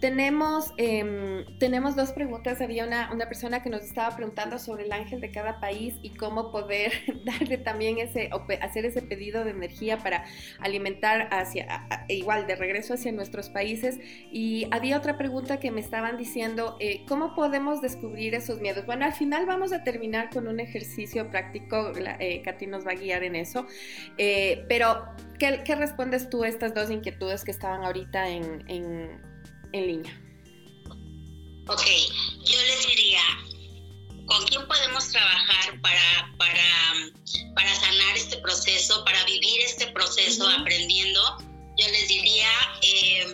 Tenemos, 0.00 0.72
em, 0.76 1.44
tenemos 1.58 1.96
dos 1.96 2.12
preguntas, 2.12 2.60
había 2.60 2.84
una, 2.84 3.12
una, 3.12 3.26
persona 3.26 3.62
que 3.62 3.70
nos 3.70 3.82
estaba 3.82 4.14
preguntando 4.14 4.58
sobre 4.58 4.84
el 4.84 4.92
ángel 4.92 5.20
de 5.20 5.30
cada 5.30 5.60
país 5.60 5.94
y 6.02 6.10
cómo 6.10 6.52
poder 6.52 6.92
darle 7.24 7.58
también 7.58 7.98
ese, 7.98 8.30
hacer 8.60 8.84
ese 8.86 9.02
pedido 9.02 9.44
de 9.44 9.50
energía 9.50 9.98
para 9.98 10.24
alimentar 10.60 11.28
hacia, 11.32 11.86
igual 12.08 12.46
de 12.46 12.54
regreso 12.56 12.94
hacia 12.94 13.12
nuestros 13.12 13.48
países. 13.48 13.98
Y 14.30 14.68
había 14.70 14.98
otra 14.98 15.16
pregunta 15.16 15.35
que 15.44 15.70
me 15.70 15.80
estaban 15.80 16.16
diciendo, 16.16 16.76
eh, 16.80 17.04
¿cómo 17.06 17.34
podemos 17.34 17.82
descubrir 17.82 18.34
esos 18.34 18.60
miedos? 18.60 18.86
Bueno, 18.86 19.04
al 19.04 19.12
final 19.12 19.44
vamos 19.44 19.72
a 19.72 19.84
terminar 19.84 20.30
con 20.30 20.48
un 20.48 20.60
ejercicio 20.60 21.30
práctico, 21.30 21.92
eh, 21.96 22.42
Katy 22.42 22.66
nos 22.66 22.86
va 22.86 22.92
a 22.92 22.94
guiar 22.94 23.22
en 23.22 23.36
eso, 23.36 23.66
eh, 24.16 24.64
pero 24.68 25.04
¿qué, 25.38 25.74
respondes 25.74 26.30
tú 26.30 26.42
a 26.42 26.48
estas 26.48 26.74
dos 26.74 26.90
inquietudes 26.90 27.44
que 27.44 27.50
estaban 27.50 27.84
ahorita 27.84 28.28
en, 28.28 28.64
en, 28.68 29.20
en 29.72 29.86
línea? 29.86 30.20
Ok, 31.68 31.84
yo 32.44 32.58
les 32.62 32.86
diría, 32.86 33.20
¿con 34.26 34.42
quién 34.46 34.66
podemos 34.66 35.10
trabajar 35.10 35.80
para, 35.82 36.32
para, 36.38 37.54
para 37.54 37.74
sanar 37.74 38.16
este 38.16 38.38
proceso, 38.38 39.04
para 39.04 39.22
vivir 39.24 39.60
este 39.66 39.86
proceso 39.88 40.48
aprendiendo? 40.48 41.20
Yo 41.78 41.86
les 41.88 42.08
diría, 42.08 42.48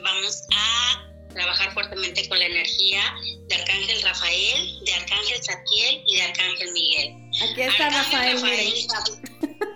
vamos 0.03 0.43
a 0.53 1.12
trabajar 1.33 1.73
fuertemente 1.73 2.29
con 2.29 2.39
la 2.39 2.47
energía 2.47 3.03
de 3.49 3.55
Arcángel 3.55 4.03
Rafael, 4.03 4.85
de 4.85 4.93
Arcángel 4.95 5.43
Satiel 5.43 6.03
y 6.07 6.17
de 6.17 6.23
Arcángel 6.23 6.73
Miguel. 6.73 7.15
Aquí 7.43 7.63
está 7.63 7.91
Rafael. 7.91 8.37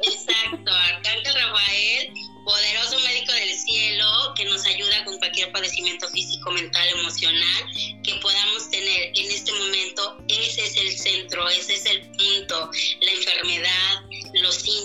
exacto, 0.03 0.71
Arcángel 0.73 1.35
Rafael, 1.35 2.13
poderoso 2.45 2.99
médico 3.01 3.33
del 3.33 3.53
cielo 3.55 4.07
que 4.37 4.45
nos 4.45 4.65
ayuda 4.67 5.05
con 5.05 5.19
cualquier 5.19 5.51
padecimiento 5.51 6.09
físico, 6.09 6.51
mental, 6.53 6.89
emocional 6.91 7.65
que 8.05 8.15
podamos 8.17 8.71
tener 8.71 9.13
en 9.15 9.31
este 9.31 9.53
momento. 9.53 10.17
Ese 10.29 10.65
es 10.65 10.77
el 10.77 10.97
centro, 10.97 11.49
ese 11.49 11.75
es 11.75 11.87
el 11.87 12.03
punto, 12.13 12.71
la 13.01 13.11
enfermedad, 13.11 14.03
los 14.35 14.55
síntomas, 14.55 14.76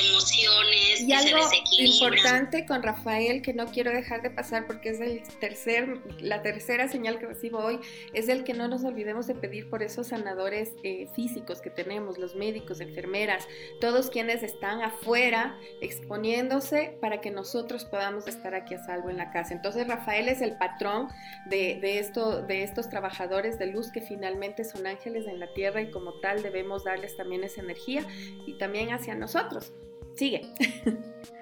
emociones. 0.00 1.00
Y 1.00 1.12
algo 1.12 1.38
importante 1.78 2.66
con 2.66 2.82
Rafael 2.82 3.42
que 3.42 3.52
no 3.52 3.66
quiero 3.66 3.90
dejar 3.90 4.22
de 4.22 4.30
pasar 4.30 4.66
porque 4.66 4.90
es 4.90 5.00
el 5.00 5.22
tercer, 5.40 5.98
la 6.20 6.42
tercera 6.42 6.88
señal 6.88 7.18
que 7.18 7.26
recibo 7.26 7.58
hoy, 7.58 7.80
es 8.12 8.28
el 8.28 8.44
que 8.44 8.54
no 8.54 8.68
nos 8.68 8.84
olvidemos 8.84 9.26
de 9.26 9.34
pedir 9.34 9.68
por 9.68 9.82
esos 9.82 10.08
sanadores 10.08 10.70
eh, 10.82 11.08
físicos 11.14 11.60
que 11.60 11.70
tenemos, 11.70 12.18
los 12.18 12.34
médicos, 12.34 12.80
enfermeras, 12.80 13.46
todos 13.80 14.10
quienes 14.10 14.42
están 14.42 14.82
afuera 14.82 15.58
exponiéndose 15.80 16.96
para 17.00 17.20
que 17.20 17.30
nosotros 17.30 17.84
podamos 17.84 18.26
estar 18.26 18.54
aquí 18.54 18.74
a 18.74 18.84
salvo 18.84 19.10
en 19.10 19.16
la 19.16 19.30
casa. 19.30 19.54
Entonces 19.54 19.86
Rafael 19.86 20.28
es 20.28 20.40
el 20.40 20.56
patrón 20.56 21.08
de, 21.46 21.78
de, 21.80 21.98
esto, 21.98 22.42
de 22.42 22.62
estos 22.62 22.88
trabajadores 22.88 23.58
de 23.58 23.66
luz 23.66 23.90
que 23.90 24.00
finalmente 24.00 24.64
son 24.64 24.86
ángeles 24.86 25.26
en 25.26 25.40
la 25.40 25.52
tierra 25.52 25.80
y 25.82 25.90
como 25.90 26.20
tal 26.20 26.42
debemos 26.42 26.84
darles 26.84 27.16
también 27.16 27.44
esa 27.44 27.60
energía 27.60 28.04
y 28.46 28.54
también 28.58 28.92
hacia 28.92 29.14
nosotros. 29.14 29.72
Sigue. 30.16 30.42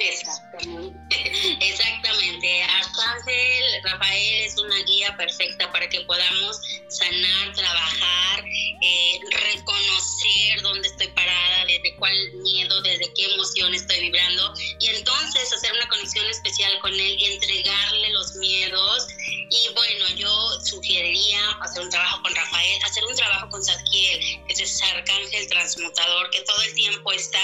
Exactamente. 0.01 0.99
Exactamente. 1.61 2.63
Arcángel 2.63 3.83
Rafael 3.85 4.43
es 4.45 4.57
una 4.59 4.83
guía 4.85 5.17
perfecta 5.17 5.71
para 5.73 5.89
que 5.89 6.01
podamos 6.03 6.61
sanar, 6.89 7.55
trabajar, 7.55 8.45
eh, 8.83 9.19
reconocer 9.31 10.63
dónde 10.63 10.89
estoy 10.89 11.09
parada, 11.09 11.65
desde 11.67 11.95
cuál 11.97 12.15
miedo, 12.35 12.81
desde 12.83 13.13
qué 13.15 13.25
emoción 13.35 13.75
estoy 13.75 14.01
vibrando 14.01 14.55
y 14.79 14.87
entonces 14.89 15.53
hacer 15.53 15.73
una 15.73 15.89
conexión 15.89 16.27
especial 16.27 16.73
con 16.81 16.93
él 16.93 17.17
y 17.19 17.25
entregarle 17.25 18.11
los 18.11 18.35
miedos. 18.37 19.09
Y 19.51 19.73
bueno, 19.75 20.07
yo 20.17 20.61
sugeriría 20.61 21.41
hacer 21.63 21.83
un 21.83 21.91
trabajo 21.91 22.23
con 22.23 22.35
Rafael, 22.35 22.85
hacer 22.85 23.03
un 23.05 23.17
trabajo 23.17 23.49
con 23.49 23.65
Zadkiel, 23.65 24.47
que 24.47 24.63
es 24.63 24.83
arcángel 24.83 25.49
transmutador 25.49 26.31
que 26.31 26.43
todo 26.43 26.63
el 26.63 26.75
tiempo 26.75 27.13
está 27.13 27.43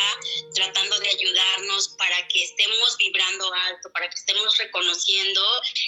tratando 0.55 0.99
de 1.01 1.09
ayudarnos 1.15 1.89
para 1.99 2.27
que 2.29 2.43
estemos 2.43 2.97
vibrando 2.99 3.53
alto, 3.69 3.91
para 3.93 4.09
que 4.09 4.17
estemos 4.17 4.57
reconociendo 4.59 5.41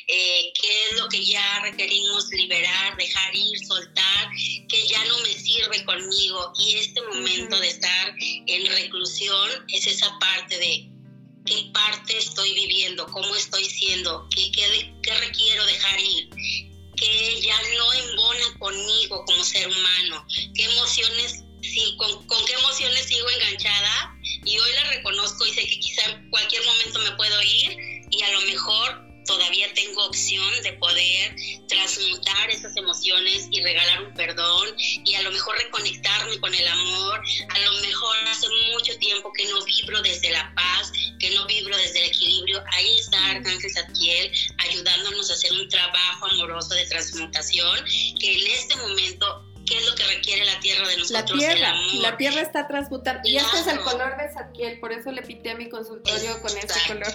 eh, 0.08 0.52
qué 0.60 0.84
es 0.84 1.00
lo 1.00 1.08
que 1.08 1.24
ya 1.24 1.60
requerimos 1.60 2.28
liberar, 2.30 2.96
dejar 2.96 3.34
ir, 3.34 3.58
soltar, 3.66 4.30
que 4.68 4.86
ya 4.86 5.04
no 5.04 5.18
me 5.20 5.32
sirve 5.32 5.84
conmigo. 5.84 6.52
Y 6.58 6.76
este 6.76 7.02
momento 7.02 7.58
de 7.58 7.68
estar 7.68 8.14
en 8.18 8.66
reclusión 8.66 9.66
es 9.68 9.86
esa 9.86 10.16
parte 10.18 10.58
de 10.58 10.88
qué 11.44 11.70
parte 11.72 12.18
estoy 12.18 12.52
viviendo, 12.54 13.06
cómo 13.06 13.34
estoy 13.36 13.64
siendo, 13.64 14.28
qué, 14.34 14.50
qué, 14.52 14.94
qué 15.02 15.14
requiero 15.14 15.64
dejar 15.66 16.00
ir, 16.00 16.28
que 16.96 17.40
ya 17.40 17.56
no 17.76 17.92
embona 17.92 18.58
conmigo 18.58 19.24
como 19.26 19.44
ser 19.44 19.68
humano, 19.68 20.26
qué 20.54 20.64
emociones, 20.64 21.42
con, 21.98 22.26
con 22.26 22.44
qué 22.46 22.54
emociones 22.54 23.06
sigo 23.06 23.28
enganchada 23.30 24.15
y 24.46 24.58
hoy 24.58 24.72
la 24.72 24.84
reconozco 24.90 25.44
y 25.46 25.52
sé 25.52 25.66
que 25.66 25.80
quizá 25.80 26.04
en 26.10 26.30
cualquier 26.30 26.64
momento 26.64 26.98
me 27.00 27.10
puedo 27.12 27.42
ir 27.42 27.76
y 28.10 28.22
a 28.22 28.32
lo 28.32 28.40
mejor 28.42 29.06
todavía 29.26 29.72
tengo 29.74 30.06
opción 30.06 30.62
de 30.62 30.72
poder 30.74 31.36
transmutar 31.68 32.48
esas 32.50 32.76
emociones 32.76 33.48
y 33.50 33.60
regalar 33.60 34.04
un 34.04 34.14
perdón 34.14 34.68
y 34.78 35.14
a 35.14 35.22
lo 35.22 35.32
mejor 35.32 35.56
reconectarme 35.58 36.38
con 36.38 36.54
el 36.54 36.66
amor. 36.66 37.20
A 37.48 37.58
lo 37.58 37.72
mejor 37.80 38.16
hace 38.28 38.46
mucho 38.72 38.96
tiempo 38.98 39.32
que 39.32 39.44
no 39.46 39.64
vibro 39.64 40.00
desde 40.02 40.30
la 40.30 40.52
paz, 40.54 40.92
que 41.18 41.30
no 41.30 41.44
vibro 41.46 41.76
desde 41.76 41.98
el 41.98 42.06
equilibrio. 42.06 42.62
Ahí 42.72 42.96
está 42.98 43.32
Arcángel 43.32 43.70
Satiel 43.70 44.32
ayudándonos 44.58 45.30
a 45.30 45.34
hacer 45.34 45.52
un 45.52 45.68
trabajo 45.68 46.26
amoroso 46.26 46.74
de 46.74 46.86
transmutación 46.86 47.84
que 48.20 48.32
en 48.32 48.46
este 48.46 48.76
momento 48.76 49.45
qué 49.66 49.78
es 49.78 49.86
lo 49.86 49.94
que 49.94 50.04
requiere 50.04 50.44
la 50.44 50.58
tierra 50.60 50.88
de 50.88 50.96
nosotros. 50.96 51.30
La 51.30 51.38
tierra, 51.38 51.74
la 51.94 52.16
tierra 52.16 52.40
está 52.40 52.66
transmutando. 52.66 53.28
Y 53.28 53.36
este 53.36 53.58
es 53.58 53.66
el 53.66 53.80
color 53.80 54.16
de 54.16 54.32
Satiel, 54.32 54.80
por 54.80 54.92
eso 54.92 55.12
le 55.12 55.22
pité 55.22 55.50
a 55.50 55.54
mi 55.56 55.68
consultorio 55.68 56.40
con 56.40 56.56
este 56.56 56.80
color. 56.86 57.12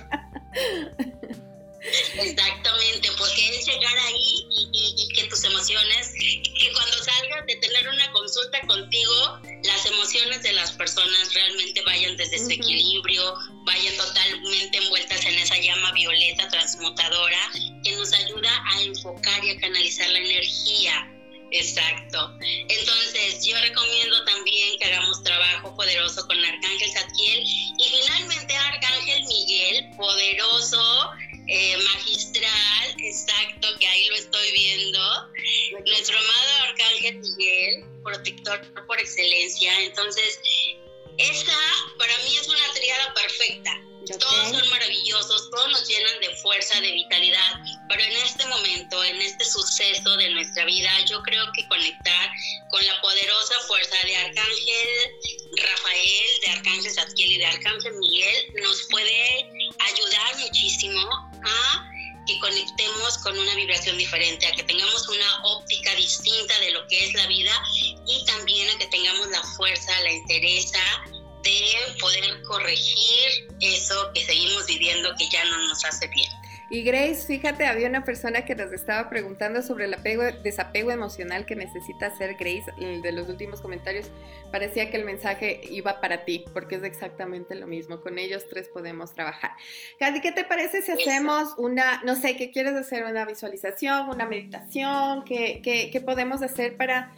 Exactamente, 1.81 3.09
porque 3.17 3.49
es 3.49 3.65
llegar 3.65 3.97
ahí 3.97 4.47
y, 4.51 5.09
que 5.15 5.23
tus 5.25 5.43
emociones, 5.43 6.13
que 6.13 6.71
cuando 6.73 6.97
salgas 7.03 7.45
de 7.47 7.55
tener 7.55 7.87
una 7.89 8.11
consulta 8.11 8.61
contigo, 8.67 9.39
las 9.63 9.85
emociones 9.87 10.43
de 10.43 10.53
las 10.53 10.71
personas 10.73 11.33
realmente 11.33 11.81
vayan 11.81 12.15
desde 12.17 12.37
su 12.37 12.51
equilibrio, 12.51 13.35
vayan 13.65 13.97
totalmente 13.97 14.77
envueltas 14.77 15.25
en 15.25 15.39
esa 15.39 15.57
llama 15.57 15.91
violeta 15.93 16.47
transmutadora 16.49 17.51
que 17.83 17.95
nos 17.95 18.13
ayuda 18.13 18.63
a 18.67 18.81
enfocar 18.83 19.43
y 19.43 19.49
a 19.51 19.59
canalizar 19.59 20.09
la 20.09 20.19
energía. 20.19 21.20
Exacto. 21.51 22.33
Entonces, 22.39 23.45
yo 23.45 23.59
recomiendo 23.59 24.23
también 24.23 24.79
que 24.79 24.85
hagamos 24.85 25.21
trabajo 25.21 25.75
poderoso 25.75 26.25
con 26.25 26.37
Arcángel 26.43 26.91
Zadkiel 26.91 27.43
y 27.43 27.89
finalmente 27.89 28.55
Arcángel 28.55 29.23
Miguel, 29.25 29.89
poderoso 29.97 31.11
eh, 31.47 31.77
magistral, 31.77 32.95
exacto, 32.99 33.67
que 33.79 33.87
ahí 33.87 34.07
lo 34.07 34.15
estoy 34.15 34.51
viendo. 34.53 34.99
Nuestro 35.85 36.17
amado 36.17 36.69
Arcángel 36.69 37.17
Miguel, 37.17 37.85
protector 38.03 38.85
por 38.87 38.97
excelencia. 38.99 39.77
Entonces, 39.81 40.39
esa 41.17 41.57
para 41.97 42.17
mí 42.19 42.37
es 42.39 42.47
una 42.47 42.73
triada 42.73 43.13
perfecta. 43.13 43.90
Todos 44.07 44.49
son 44.49 44.69
maravillosos, 44.69 45.49
todos 45.51 45.69
nos 45.69 45.87
llenan 45.87 46.19
de 46.21 46.35
fuerza, 46.37 46.79
de 46.81 46.91
vitalidad, 46.91 47.59
pero 47.87 48.03
en 48.03 48.11
este 48.13 48.45
momento, 48.47 49.03
en 49.03 49.21
este 49.21 49.45
suceso 49.45 50.17
de 50.17 50.29
nuestra 50.31 50.65
vida, 50.65 50.89
yo 51.05 51.21
creo 51.21 51.45
que 51.55 51.67
conectar 51.67 52.31
con 52.71 52.85
la 52.85 52.99
poderosa 53.01 53.59
fuerza 53.67 53.95
de 54.03 54.15
Arcángel 54.15 55.11
Rafael, 55.55 56.39
de 56.45 56.51
Arcángel 56.51 56.91
Zadkiel 56.91 57.31
y 57.33 57.37
de 57.37 57.45
Arcángel 57.45 57.93
Miguel 57.93 58.53
nos 58.61 58.83
puede 58.89 59.69
ayudar 59.79 60.37
muchísimo 60.39 61.01
a 61.43 61.91
que 62.25 62.39
conectemos 62.39 63.17
con 63.19 63.37
una 63.37 63.55
vibración 63.55 63.97
diferente, 63.97 64.47
a 64.47 64.51
que 64.53 64.63
tengamos 64.63 65.07
una 65.07 65.43
óptica 65.43 65.93
distinta 65.95 66.59
de 66.59 66.71
lo 66.71 66.87
que 66.87 67.05
es 67.05 67.13
la 67.13 67.27
vida 67.27 67.51
y 68.07 68.25
también 68.25 68.69
a 68.69 68.77
que 68.77 68.87
tengamos 68.87 69.27
la 69.29 69.43
fuerza, 69.57 69.99
la 70.01 70.11
entereza 70.11 70.79
de 71.43 71.99
poder 71.99 72.41
corregir 72.43 73.47
eso 73.59 74.11
que 74.13 74.21
seguimos 74.21 74.65
viviendo 74.67 75.09
que 75.17 75.29
ya 75.29 75.43
no 75.45 75.67
nos 75.67 75.83
hace 75.85 76.07
bien. 76.07 76.31
Y 76.71 76.83
Grace, 76.83 77.27
fíjate, 77.27 77.65
había 77.65 77.89
una 77.89 78.05
persona 78.05 78.45
que 78.45 78.55
nos 78.55 78.71
estaba 78.71 79.09
preguntando 79.09 79.61
sobre 79.61 79.85
el 79.85 79.93
apego, 79.93 80.23
desapego 80.41 80.89
emocional 80.91 81.45
que 81.45 81.53
necesita 81.53 82.05
hacer 82.05 82.37
Grace. 82.39 82.71
de 82.77 83.11
los 83.11 83.27
últimos 83.27 83.59
comentarios 83.59 84.09
parecía 84.53 84.89
que 84.89 84.95
el 84.95 85.03
mensaje 85.03 85.59
iba 85.69 85.99
para 85.99 86.23
ti, 86.23 86.45
porque 86.53 86.75
es 86.75 86.83
exactamente 86.83 87.55
lo 87.55 87.67
mismo. 87.67 87.99
Con 87.99 88.17
ellos 88.17 88.45
tres 88.49 88.69
podemos 88.69 89.13
trabajar. 89.13 89.51
Katy, 89.99 90.21
¿qué 90.21 90.31
te 90.31 90.45
parece 90.45 90.81
si 90.81 90.93
hacemos 90.93 91.55
una, 91.57 92.01
no 92.03 92.15
sé, 92.15 92.37
qué 92.37 92.51
quieres 92.51 92.73
hacer? 92.75 93.03
¿Una 93.03 93.25
visualización, 93.25 94.07
una 94.07 94.25
meditación? 94.25 95.25
¿Qué, 95.25 95.59
qué, 95.61 95.89
qué 95.91 95.99
podemos 95.99 96.41
hacer 96.41 96.77
para 96.77 97.13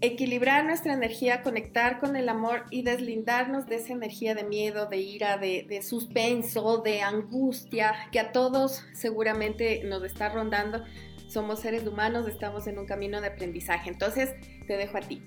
equilibrar 0.00 0.64
nuestra 0.64 0.92
energía, 0.92 1.42
conectar 1.42 2.00
con 2.00 2.16
el 2.16 2.28
amor 2.28 2.64
y 2.70 2.82
deslindarnos 2.82 3.66
de 3.66 3.76
esa 3.76 3.92
energía 3.92 4.34
de 4.34 4.44
miedo, 4.44 4.86
de 4.86 4.98
ira, 4.98 5.38
de, 5.38 5.80
suspenso, 5.82 6.78
de 6.78 7.02
angustia, 7.02 7.94
que 8.12 8.20
a 8.20 8.32
todos 8.32 8.84
seguramente 8.92 9.82
nos 9.84 10.04
está 10.04 10.28
rondando. 10.28 10.84
Somos 11.28 11.60
seres 11.60 11.86
humanos, 11.86 12.28
estamos 12.28 12.66
en 12.66 12.78
un 12.78 12.86
camino 12.86 13.20
de 13.20 13.28
aprendizaje. 13.28 13.90
Entonces, 13.90 14.34
te 14.66 14.76
dejo 14.76 14.98
a 14.98 15.00
ti. 15.00 15.22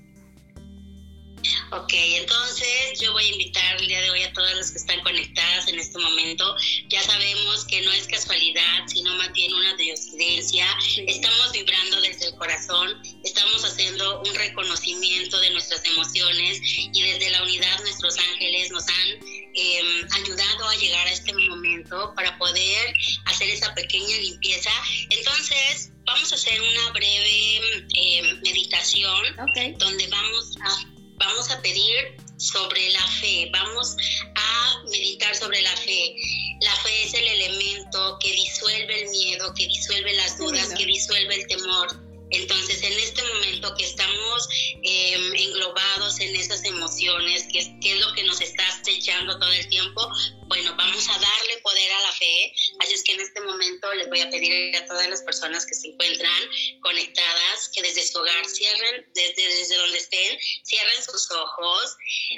Ok, 1.71 1.93
entonces 1.93 2.99
yo 2.99 3.13
voy 3.13 3.23
a 3.25 3.31
invitar 3.31 3.77
el 3.77 3.87
día 3.87 4.01
de 4.01 4.09
hoy 4.09 4.23
a 4.23 4.33
todas 4.33 4.55
las 4.55 4.71
que 4.71 4.77
están 4.79 4.99
conectadas 5.01 5.67
en 5.67 5.79
este 5.79 5.97
momento. 5.99 6.55
Ya 6.89 7.01
sabemos 7.03 7.65
que 7.65 7.81
no 7.81 7.91
es 7.91 8.07
casualidad, 8.07 8.87
sino 8.87 9.15
más 9.15 9.31
bien 9.33 9.53
una 9.53 9.75
diosidencia. 9.75 10.65
Estamos 10.97 11.51
vibrando 11.51 12.01
desde 12.01 12.27
el 12.27 12.35
corazón, 12.35 13.01
estamos 13.23 13.63
haciendo 13.63 14.21
un 14.21 14.33
reconocimiento 14.33 15.39
de 15.39 15.51
nuestras 15.51 15.85
emociones 15.85 16.59
y 16.63 17.01
desde 17.01 17.29
la 17.29 17.43
unidad 17.43 17.79
nuestros 17.81 18.17
ángeles 18.17 18.71
nos 18.71 18.87
han 18.87 19.09
em, 19.53 20.07
ayudado 20.11 20.69
a 20.69 20.75
llegar 20.75 21.07
a 21.07 21.11
este 21.11 21.33
momento 21.33 22.13
para 22.15 22.37
poder 22.37 22.93
hacer 23.25 23.49
esa 23.49 23.73
pequeña 23.75 24.17
limpieza. 24.17 24.71
Entonces, 25.09 25.91
vamos 26.05 26.31
a 26.31 26.35
hacer 26.35 26.59
una 26.61 26.91
breve 26.91 27.85
em, 27.93 28.41
meditación 28.41 29.35
donde 29.77 30.07
vamos 30.07 30.57
a 30.63 30.98
vamos 31.19 31.51
a 31.51 31.61
pedir 31.61 32.17
sobre 32.37 32.89
la 32.91 33.05
fe, 33.19 33.49
vamos 33.51 33.95
a 34.35 34.83
meditar 34.89 35.35
sobre 35.35 35.61
la 35.61 35.75
fe. 35.75 36.15
La 36.61 36.75
fe 36.77 37.03
es 37.03 37.13
el 37.13 37.27
elemento 37.27 38.17
que 38.19 38.31
disuelve 38.31 39.03
el 39.03 39.09
miedo, 39.09 39.53
que 39.53 39.67
disuelve 39.67 40.13
las 40.15 40.37
dudas, 40.37 40.73
que 40.73 40.85
disuelve 40.85 41.35
el 41.35 41.47
temor. 41.47 42.08
Entonces, 42.31 42.83
en 42.83 42.93
este 42.93 43.23
momento 43.23 43.73
que 43.75 43.85
estamos 43.85 44.47
em, 44.83 45.35
englobados 45.35 46.19
en 46.19 46.35
esas 46.35 46.63
emociones, 46.63 47.47
que 47.51 47.59
es, 47.59 47.69
que 47.81 47.93
es 47.93 47.99
lo 47.99 48.13
que 48.13 48.23
nos 48.23 48.39
está 48.41 48.67
acechando 48.67 49.39
todo 49.39 49.51
el 49.51 49.67
tiempo, 49.69 50.07
bueno, 50.47 50.75
vamos 50.75 51.07
a 51.09 51.13
darle 51.13 51.57
poder 51.63 51.91
a 51.91 52.01
la 52.01 52.11
fe. 52.13 52.53
Así 52.79 52.93
es 52.93 53.03
que 53.03 53.13
en 53.13 53.21
este 53.21 53.41
momento 53.41 53.93
les 53.93 54.09
voy 54.09 54.21
a 54.21 54.29
pedir 54.29 54.75
a 54.75 54.85
todas 54.85 55.07
las 55.09 55.21
personas 55.23 55.65
que 55.65 55.73
se 55.73 55.87
encuentran 55.87 56.49
conectadas 56.81 57.69
que 57.73 57.81
desde 57.81 58.05
su 58.07 58.19
hogar 58.19 58.45
cierren, 58.45 59.05
desde, 59.13 59.47
desde 59.47 59.75
donde 59.77 59.97
estén, 59.97 60.39
cierren 60.63 61.03
sus 61.03 61.31
ojos, 61.31 61.95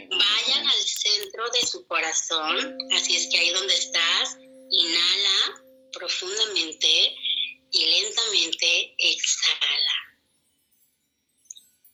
vayan 0.09 0.67
al 0.67 0.83
centro 0.83 1.49
de 1.49 1.67
su 1.67 1.85
corazón. 1.87 2.77
Así 2.93 3.15
es 3.15 3.27
que 3.31 3.39
ahí 3.39 3.49
donde 3.51 3.73
estás, 3.73 4.37
inhala 4.69 5.63
profundamente 5.91 7.15
y 7.71 7.85
lentamente 7.85 8.95
exhala. 8.97 10.17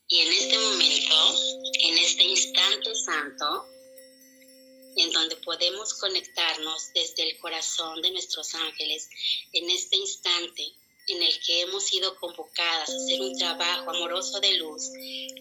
Y 0.10 0.22
en 0.22 0.34
este 0.34 0.58
momento, 0.58 1.36
en 1.82 1.98
este 1.98 2.24
instante 2.24 2.96
santo, 2.96 3.68
en 4.96 5.12
donde 5.12 5.36
podemos 5.38 5.94
conectarnos 5.94 6.92
desde 6.94 7.30
el 7.30 7.38
corazón 7.38 8.02
de 8.02 8.12
nuestros 8.12 8.56
ángeles, 8.56 9.10
en 9.54 9.70
este 9.70 9.98
instante 9.98 10.74
en 11.08 11.24
el 11.24 11.40
que 11.42 11.62
hemos 11.62 11.86
sido 11.86 12.16
convocadas 12.18 12.90
a 12.90 12.96
hacer 12.96 13.22
un 13.22 13.38
trabajo 13.38 13.92
amoroso 13.92 14.40
de 14.40 14.54
luz, 14.54 14.90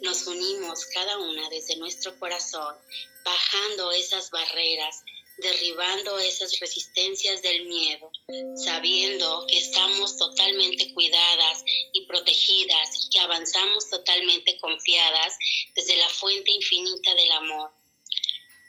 nos 0.02 0.26
unimos 0.26 0.84
cada 0.86 1.18
una 1.18 1.48
desde 1.48 1.76
nuestro 1.76 2.16
corazón, 2.18 2.76
bajando 3.24 3.90
esas 3.92 4.30
barreras 4.30 5.02
derribando 5.38 6.18
esas 6.18 6.58
resistencias 6.60 7.42
del 7.42 7.66
miedo, 7.66 8.10
sabiendo 8.56 9.46
que 9.48 9.58
estamos 9.58 10.16
totalmente 10.16 10.92
cuidadas 10.94 11.62
y 11.92 12.06
protegidas 12.06 13.04
y 13.04 13.10
que 13.10 13.18
avanzamos 13.20 13.88
totalmente 13.90 14.58
confiadas 14.58 15.36
desde 15.74 15.96
la 15.96 16.08
fuente 16.08 16.50
infinita 16.50 17.14
del 17.14 17.32
amor. 17.32 17.70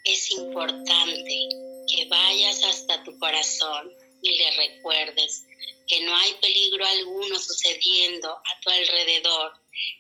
Es 0.03 0.31
importante 0.31 1.49
que 1.87 2.05
vayas 2.09 2.63
hasta 2.63 3.03
tu 3.03 3.17
corazón 3.17 3.93
y 4.21 4.37
le 4.37 4.51
recuerdes 4.51 5.45
que 5.87 6.01
no 6.01 6.15
hay 6.15 6.33
peligro 6.35 6.85
alguno 6.85 7.39
sucediendo 7.39 8.29
a 8.29 8.59
tu 8.61 8.69
alrededor, 8.69 9.53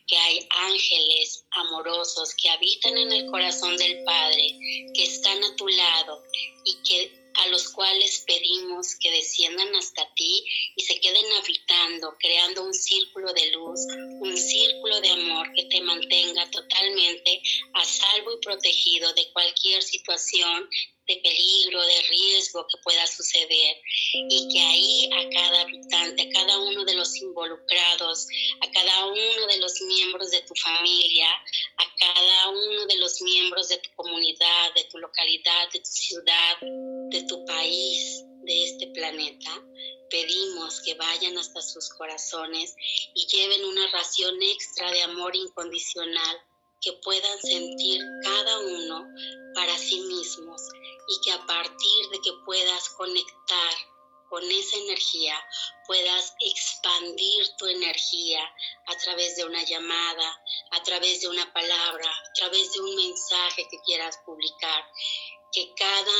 que 0.07 0.17
hay 0.17 0.47
ángeles 0.49 1.43
amorosos 1.51 2.33
que 2.35 2.49
habitan 2.49 2.97
en 2.97 3.11
el 3.11 3.25
corazón 3.27 3.75
del 3.77 4.03
Padre, 4.03 4.57
que 4.93 5.03
están 5.03 5.43
a 5.43 5.55
tu 5.55 5.67
lado 5.67 6.23
y 6.65 6.75
que 6.83 7.27
a 7.37 7.47
los 7.47 7.69
cuales 7.69 8.23
pedimos 8.25 8.95
que 8.99 9.11
desciendan 9.11 9.75
hasta 9.75 10.11
ti 10.15 10.43
y 10.75 10.83
se 10.83 10.99
queden 10.99 11.25
habitando, 11.33 12.15
creando 12.19 12.63
un 12.63 12.73
círculo 12.73 13.31
de 13.33 13.51
luz, 13.51 13.79
un 14.21 14.35
círculo 14.35 14.99
de 15.01 15.09
amor 15.09 15.47
que 15.55 15.65
te 15.65 15.81
mantenga 15.81 16.49
totalmente 16.49 17.41
a 17.73 17.85
salvo 17.85 18.33
y 18.33 18.41
protegido 18.43 19.13
de 19.13 19.31
cualquier 19.33 19.83
situación 19.83 20.67
de 21.07 21.15
peligro, 21.17 21.81
de 21.81 22.01
riesgo 22.09 22.65
que 22.67 22.77
pueda 22.83 23.05
suceder. 23.07 23.77
Y 24.13 24.47
que 24.51 24.59
ahí 24.59 25.09
a 25.13 25.29
cada 25.29 25.61
habitante, 25.61 26.23
a 26.23 26.29
cada 26.29 26.59
uno 26.59 26.85
de 26.85 26.95
los 26.95 27.15
involucrados, 27.17 28.27
a 28.61 28.71
cada 28.71 29.05
uno 29.07 29.47
de 29.47 29.57
los 29.57 29.81
miembros 29.81 30.31
de 30.31 30.41
tu 30.41 30.53
familia, 30.55 31.29
a 31.77 31.95
cada 31.97 32.49
uno 32.49 32.85
de 32.85 32.97
los 32.97 33.21
miembros 33.21 33.69
de 33.69 33.77
tu 33.77 33.89
comunidad, 33.95 34.73
de 34.75 34.83
tu 34.85 34.97
localidad, 34.97 35.71
de 35.71 35.79
tu 35.79 35.91
ciudad, 35.91 36.57
de 36.61 37.23
tu 37.23 37.45
país, 37.45 38.23
de 38.47 38.63
este 38.63 38.87
planeta, 38.87 39.51
pedimos 40.09 40.81
que 40.81 40.93
vayan 40.95 41.37
hasta 41.37 41.61
sus 41.61 41.89
corazones 41.89 42.75
y 43.13 43.27
lleven 43.27 43.65
una 43.65 43.87
ración 43.91 44.41
extra 44.41 44.89
de 44.91 45.03
amor 45.03 45.35
incondicional 45.35 46.37
que 46.81 46.93
puedan 47.03 47.39
sentir 47.41 48.01
cada 48.23 48.59
uno 48.59 49.05
para 49.55 49.77
sí 49.77 49.99
mismos 50.01 50.61
y 51.07 51.21
que 51.21 51.31
a 51.31 51.45
partir 51.45 52.09
de 52.11 52.19
que 52.21 52.31
puedas 52.45 52.89
conectar 52.89 53.73
con 54.29 54.43
esa 54.43 54.77
energía, 54.77 55.35
puedas 55.85 56.33
expandir 56.41 57.47
tu 57.57 57.65
energía 57.65 58.41
a 58.87 58.97
través 58.97 59.37
de 59.37 59.45
una 59.45 59.63
llamada, 59.63 60.41
a 60.71 60.83
través 60.83 61.21
de 61.21 61.29
una 61.29 61.51
palabra, 61.53 62.09
a 62.09 62.33
través 62.33 62.73
de 62.73 62.81
un 62.81 62.95
mensaje 62.95 63.67
que 63.69 63.79
quieras 63.85 64.19
publicar, 64.25 64.83
que 65.53 65.73
cada 65.75 66.11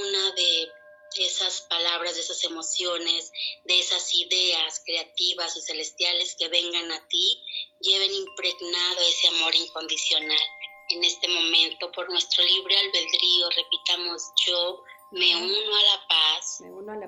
una 0.00 0.32
de 0.32 0.68
esas 1.16 1.62
palabras, 1.62 2.14
de 2.14 2.20
esas 2.20 2.42
emociones, 2.44 3.32
de 3.64 3.78
esas 3.78 4.14
ideas 4.14 4.82
creativas 4.84 5.56
y 5.56 5.62
celestiales 5.62 6.34
que 6.36 6.48
vengan 6.48 6.90
a 6.92 7.08
ti, 7.08 7.40
lleven 7.80 8.12
impregnado 8.12 9.00
ese 9.00 9.28
amor 9.28 9.54
incondicional. 9.54 10.46
En 10.90 11.02
este 11.02 11.28
momento, 11.28 11.90
por 11.92 12.10
nuestro 12.10 12.44
libre 12.44 12.76
albedrío, 12.76 13.48
repitamos 13.50 14.22
yo 14.46 14.84
me 15.14 15.36
uno 15.36 15.76
a 15.76 15.82
la 15.82 16.08
paz. 16.08 16.58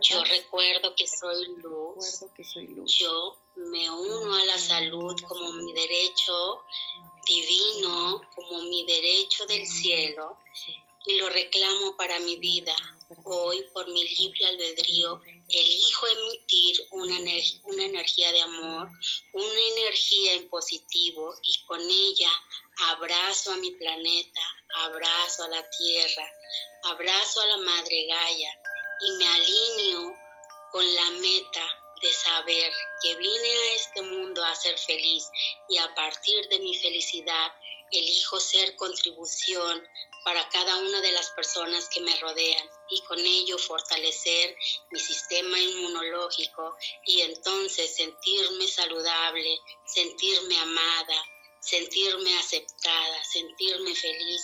Yo 0.00 0.22
recuerdo 0.24 0.94
que 0.94 1.06
soy 1.08 1.46
luz. 1.56 2.24
Yo 2.86 3.36
me 3.56 3.90
uno 3.90 4.34
a 4.34 4.44
la 4.44 4.58
salud 4.58 5.16
como 5.26 5.52
mi 5.52 5.72
derecho 5.72 6.62
divino, 7.26 8.22
como 8.34 8.62
mi 8.62 8.84
derecho 8.84 9.44
del 9.46 9.66
cielo 9.66 10.38
y 11.06 11.16
lo 11.18 11.28
reclamo 11.28 11.96
para 11.96 12.18
mi 12.20 12.36
vida. 12.36 12.74
Hoy, 13.24 13.64
por 13.72 13.88
mi 13.88 14.02
libre 14.02 14.46
albedrío, 14.46 15.20
elijo 15.48 16.06
emitir 16.08 16.76
una, 16.90 17.16
energía 17.84 18.32
de 18.32 18.42
amor, 18.42 18.88
una 19.32 19.60
energía 19.76 20.34
en 20.34 20.48
positivo 20.48 21.32
y 21.42 21.64
con 21.66 21.80
ella 21.80 22.30
abrazo 22.88 23.52
a 23.52 23.56
mi 23.58 23.70
planeta, 23.72 24.40
abrazo 24.74 25.44
a 25.44 25.48
la 25.48 25.70
tierra, 25.70 26.28
abrazo 26.82 27.40
a 27.40 27.46
la 27.46 27.58
madre 27.58 28.06
Gaia 28.06 28.60
y 29.00 29.10
me 29.12 29.28
alineo 29.28 30.16
con 30.72 30.94
la 30.94 31.10
meta 31.12 31.82
de 32.02 32.12
saber 32.12 32.72
que 33.02 33.14
vine 33.14 33.50
a 33.50 33.74
este 33.76 34.02
mundo 34.02 34.44
a 34.44 34.54
ser 34.56 34.76
feliz 34.78 35.24
y 35.68 35.78
a 35.78 35.94
partir 35.94 36.48
de 36.48 36.58
mi 36.58 36.74
felicidad 36.76 37.52
elijo 37.92 38.40
ser 38.40 38.74
contribución 38.74 39.82
para 40.26 40.48
cada 40.48 40.78
una 40.78 41.00
de 41.02 41.12
las 41.12 41.30
personas 41.30 41.88
que 41.88 42.00
me 42.00 42.16
rodean 42.16 42.68
y 42.90 43.00
con 43.02 43.16
ello 43.16 43.56
fortalecer 43.58 44.56
mi 44.90 44.98
sistema 44.98 45.56
inmunológico 45.56 46.76
y 47.04 47.20
entonces 47.20 47.94
sentirme 47.94 48.66
saludable, 48.66 49.56
sentirme 49.84 50.58
amada, 50.58 51.22
sentirme 51.60 52.36
aceptada, 52.40 53.22
sentirme 53.22 53.94
feliz 53.94 54.42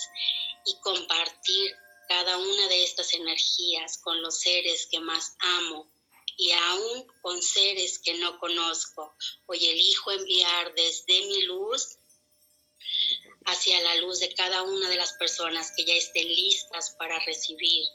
y 0.66 0.78
compartir 0.82 1.74
cada 2.06 2.36
una 2.38 2.68
de 2.68 2.84
estas 2.84 3.12
energías 3.14 3.98
con 3.98 4.22
los 4.22 4.38
seres 4.38 4.86
que 4.88 5.00
más 5.00 5.34
amo 5.40 5.90
y 6.36 6.52
aún 6.52 7.06
con 7.22 7.42
seres 7.42 7.98
que 7.98 8.14
no 8.14 8.38
conozco. 8.38 9.16
Hoy 9.46 9.66
elijo 9.66 10.12
enviar 10.12 10.74
desde 10.76 11.26
mi 11.26 11.42
luz 11.42 11.98
hacia 13.46 13.80
la 13.80 13.96
luz 13.96 14.20
de 14.20 14.32
cada 14.34 14.62
una 14.62 14.88
de 14.88 14.96
las 14.96 15.12
personas 15.14 15.72
que 15.76 15.84
ya 15.84 15.94
estén 15.94 16.28
listas 16.28 16.90
para 16.98 17.18
recibir 17.20 17.86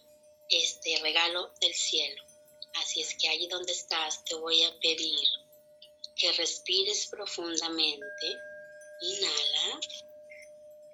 este 0.49 0.99
regalo 1.01 1.51
del 1.59 1.73
cielo. 1.73 2.23
Así 2.75 3.01
es 3.01 3.15
que 3.15 3.29
allí 3.29 3.47
donde 3.47 3.71
estás 3.71 4.23
te 4.23 4.35
voy 4.35 4.63
a 4.63 4.79
pedir 4.79 5.27
que 6.15 6.31
respires 6.33 7.07
profundamente. 7.07 8.27
Inhala 9.01 9.79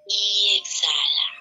y 0.08 0.60
exhala. 0.60 1.33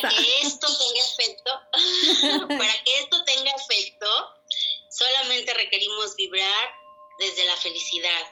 Para 0.00 0.14
que 0.14 0.40
esto 0.42 0.66
tenga 0.66 1.00
efecto, 1.00 1.50
para 2.48 2.84
que 2.84 2.98
esto 2.98 3.24
tenga 3.24 3.50
efecto, 3.52 4.06
solamente 4.90 5.54
requerimos 5.54 6.16
vibrar 6.16 6.74
desde 7.18 7.44
la 7.44 7.56
felicidad. 7.56 8.26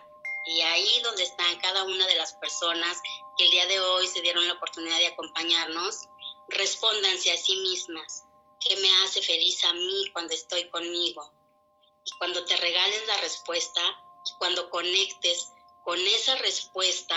Y 0.47 0.63
ahí 0.63 1.01
donde 1.03 1.25
están 1.25 1.59
cada 1.61 1.85
una 1.85 2.07
de 2.07 2.15
las 2.15 2.33
personas 2.35 2.99
que 3.37 3.45
el 3.45 3.51
día 3.51 3.67
de 3.67 3.81
hoy 3.81 4.07
se 4.07 4.23
dieron 4.23 4.47
la 4.47 4.55
oportunidad 4.55 4.99
de 4.99 5.09
acompañarnos, 5.09 6.09
respóndanse 6.49 7.31
a 7.33 7.37
sí 7.37 7.55
mismas. 7.57 8.25
¿Qué 8.61 8.75
me 8.77 8.91
hace 9.05 9.23
feliz 9.23 9.63
a 9.65 9.73
mí 9.75 10.11
cuando 10.13 10.35
estoy 10.35 10.69
conmigo? 10.71 11.33
Y 12.05 12.11
cuando 12.19 12.45
te 12.45 12.57
regales 12.57 13.07
la 13.07 13.19
respuesta, 13.19 13.81
y 14.27 14.39
cuando 14.39 14.69
conectes 14.71 15.49
con 15.85 15.99
esa 15.99 16.37
respuesta 16.37 17.17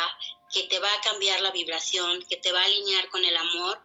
que 0.52 0.64
te 0.64 0.80
va 0.80 0.88
a 0.88 1.02
cambiar 1.02 1.42
la 1.42 1.52
vibración, 1.52 2.24
que 2.30 2.38
te 2.38 2.52
va 2.52 2.62
a 2.62 2.66
alinear 2.66 3.10
con 3.10 3.24
el 3.24 3.36
amor, 3.36 3.82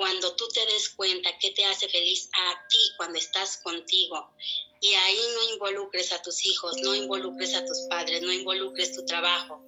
cuando 0.00 0.34
tú 0.34 0.48
te 0.48 0.64
des 0.64 0.88
cuenta 0.88 1.30
que 1.38 1.50
te 1.50 1.62
hace 1.66 1.86
feliz 1.86 2.30
a 2.32 2.66
ti 2.70 2.78
cuando 2.96 3.18
estás 3.18 3.58
contigo. 3.58 4.32
Y 4.80 4.94
ahí 4.94 5.20
no 5.34 5.52
involucres 5.52 6.10
a 6.12 6.22
tus 6.22 6.42
hijos, 6.46 6.74
no 6.80 6.94
involucres 6.94 7.54
a 7.54 7.66
tus 7.66 7.80
padres, 7.90 8.22
no 8.22 8.32
involucres 8.32 8.94
tu 8.94 9.04
trabajo. 9.04 9.62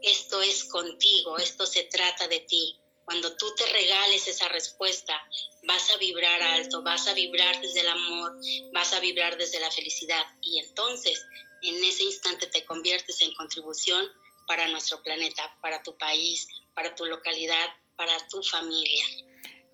Esto 0.00 0.40
es 0.40 0.64
contigo, 0.64 1.36
esto 1.36 1.66
se 1.66 1.84
trata 1.84 2.26
de 2.28 2.40
ti. 2.48 2.80
Cuando 3.04 3.36
tú 3.36 3.54
te 3.56 3.66
regales 3.66 4.26
esa 4.26 4.48
respuesta, 4.48 5.22
vas 5.64 5.90
a 5.90 5.98
vibrar 5.98 6.42
alto, 6.42 6.82
vas 6.82 7.06
a 7.06 7.12
vibrar 7.12 7.60
desde 7.60 7.80
el 7.80 7.88
amor, 7.88 8.32
vas 8.72 8.94
a 8.94 9.00
vibrar 9.00 9.36
desde 9.36 9.60
la 9.60 9.70
felicidad. 9.70 10.24
Y 10.40 10.60
entonces 10.60 11.22
en 11.60 11.84
ese 11.84 12.04
instante 12.04 12.46
te 12.46 12.64
conviertes 12.64 13.20
en 13.20 13.34
contribución 13.34 14.08
para 14.46 14.66
nuestro 14.66 15.02
planeta, 15.02 15.54
para 15.60 15.82
tu 15.82 15.94
país, 15.98 16.48
para 16.74 16.94
tu 16.94 17.04
localidad, 17.04 17.68
para 17.96 18.16
tu 18.28 18.42
familia. 18.42 19.04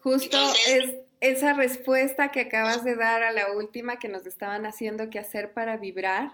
Justo 0.03 0.39
es 0.69 0.97
esa 1.21 1.53
respuesta 1.53 2.31
que 2.31 2.41
acabas 2.41 2.85
de 2.85 2.97
dar 2.97 3.23
a 3.23 3.33
la 3.33 3.53
última 3.53 3.99
que 3.99 4.09
nos 4.09 4.27
estaban 4.27 4.65
haciendo 4.67 5.11
que 5.11 5.19
hacer 5.19 5.53
para 5.53 5.77
vibrar. 5.77 6.33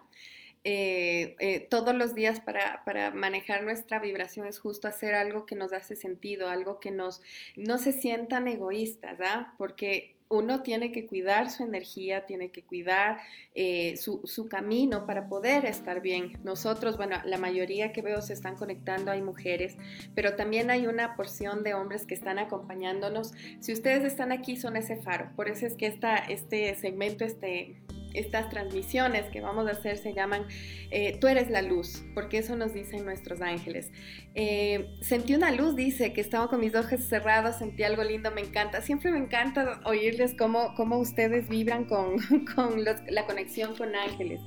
Eh, 0.68 1.36
eh, 1.38 1.60
todos 1.60 1.94
los 1.94 2.14
días 2.14 2.40
para, 2.40 2.82
para, 2.84 3.12
manejar 3.12 3.62
nuestra 3.62 4.00
vibración 4.00 4.48
es 4.48 4.58
justo 4.58 4.88
hacer 4.88 5.14
algo 5.14 5.46
que 5.46 5.54
nos 5.54 5.72
hace 5.72 5.94
sentido, 5.94 6.48
algo 6.48 6.80
que 6.80 6.90
nos 6.90 7.22
no 7.54 7.78
se 7.78 7.92
sientan 7.92 8.48
egoístas, 8.48 9.20
¿ah? 9.20 9.54
Porque 9.58 10.15
uno 10.28 10.62
tiene 10.62 10.92
que 10.92 11.06
cuidar 11.06 11.50
su 11.50 11.62
energía, 11.62 12.26
tiene 12.26 12.50
que 12.50 12.62
cuidar 12.62 13.18
eh, 13.54 13.96
su, 13.96 14.48
camino 14.48 15.06
para 15.06 15.28
poder 15.28 15.64
estar 15.64 16.00
bien. 16.00 16.38
Nosotros, 16.44 16.96
bueno, 16.96 17.16
la 17.24 17.38
mayoría 17.38 17.92
que 17.92 18.02
veo 18.02 18.20
se 18.22 18.32
están 18.32 18.56
conectando, 18.56 19.10
hay 19.10 19.22
mujeres, 19.22 19.76
pero 20.14 20.34
también 20.34 20.70
hay 20.70 20.86
una 20.86 21.16
porción 21.16 21.62
de 21.62 21.74
hombres 21.74 22.06
que 22.06 22.14
están 22.14 22.38
acompañándonos. 22.38 23.32
Si 23.60 23.72
ustedes 23.72 24.04
están 24.04 24.32
aquí, 24.32 24.56
son 24.56 24.76
ese 24.76 24.96
faro. 24.96 25.30
Por 25.36 25.48
eso 25.48 25.66
es 25.66 25.74
que 25.74 25.86
esta, 25.86 26.16
este 26.16 26.74
segmento, 26.76 27.24
este 27.24 27.76
estas 28.18 28.48
transmisiones 28.50 29.30
que 29.30 29.40
vamos 29.40 29.68
a 29.68 29.72
hacer 29.72 29.98
se 29.98 30.12
llaman 30.12 30.46
eh, 30.90 31.18
Tú 31.20 31.26
eres 31.26 31.50
la 31.50 31.62
luz, 31.62 32.04
porque 32.14 32.38
eso 32.38 32.56
nos 32.56 32.72
dicen 32.72 33.04
nuestros 33.04 33.40
ángeles. 33.40 33.90
Eh, 34.34 34.94
sentí 35.00 35.34
una 35.34 35.50
luz, 35.50 35.76
dice, 35.76 36.12
que 36.12 36.20
estaba 36.20 36.48
con 36.48 36.60
mis 36.60 36.74
ojos 36.74 37.00
cerrados, 37.08 37.56
sentí 37.56 37.82
algo 37.82 38.02
lindo, 38.04 38.30
me 38.30 38.40
encanta. 38.40 38.82
Siempre 38.82 39.10
me 39.10 39.18
encanta 39.18 39.80
oírles 39.84 40.34
cómo, 40.38 40.74
cómo 40.74 40.98
ustedes 40.98 41.48
vibran 41.48 41.84
con, 41.84 42.18
con 42.54 42.84
la 42.84 43.26
conexión 43.26 43.76
con 43.76 43.94
ángeles. 43.94 44.40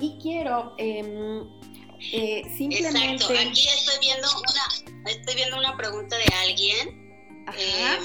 Y 0.00 0.18
quiero 0.22 0.74
em, 0.78 1.44
eh, 2.12 2.42
simplemente... 2.56 3.24
Exacto, 3.24 3.34
aquí 3.50 3.68
estoy 3.68 3.98
viendo 4.00 4.28
una, 4.38 5.10
estoy 5.10 5.34
viendo 5.34 5.58
una 5.58 5.76
pregunta 5.76 6.16
de 6.16 6.34
alguien. 6.42 7.44
Ajá. 7.46 7.98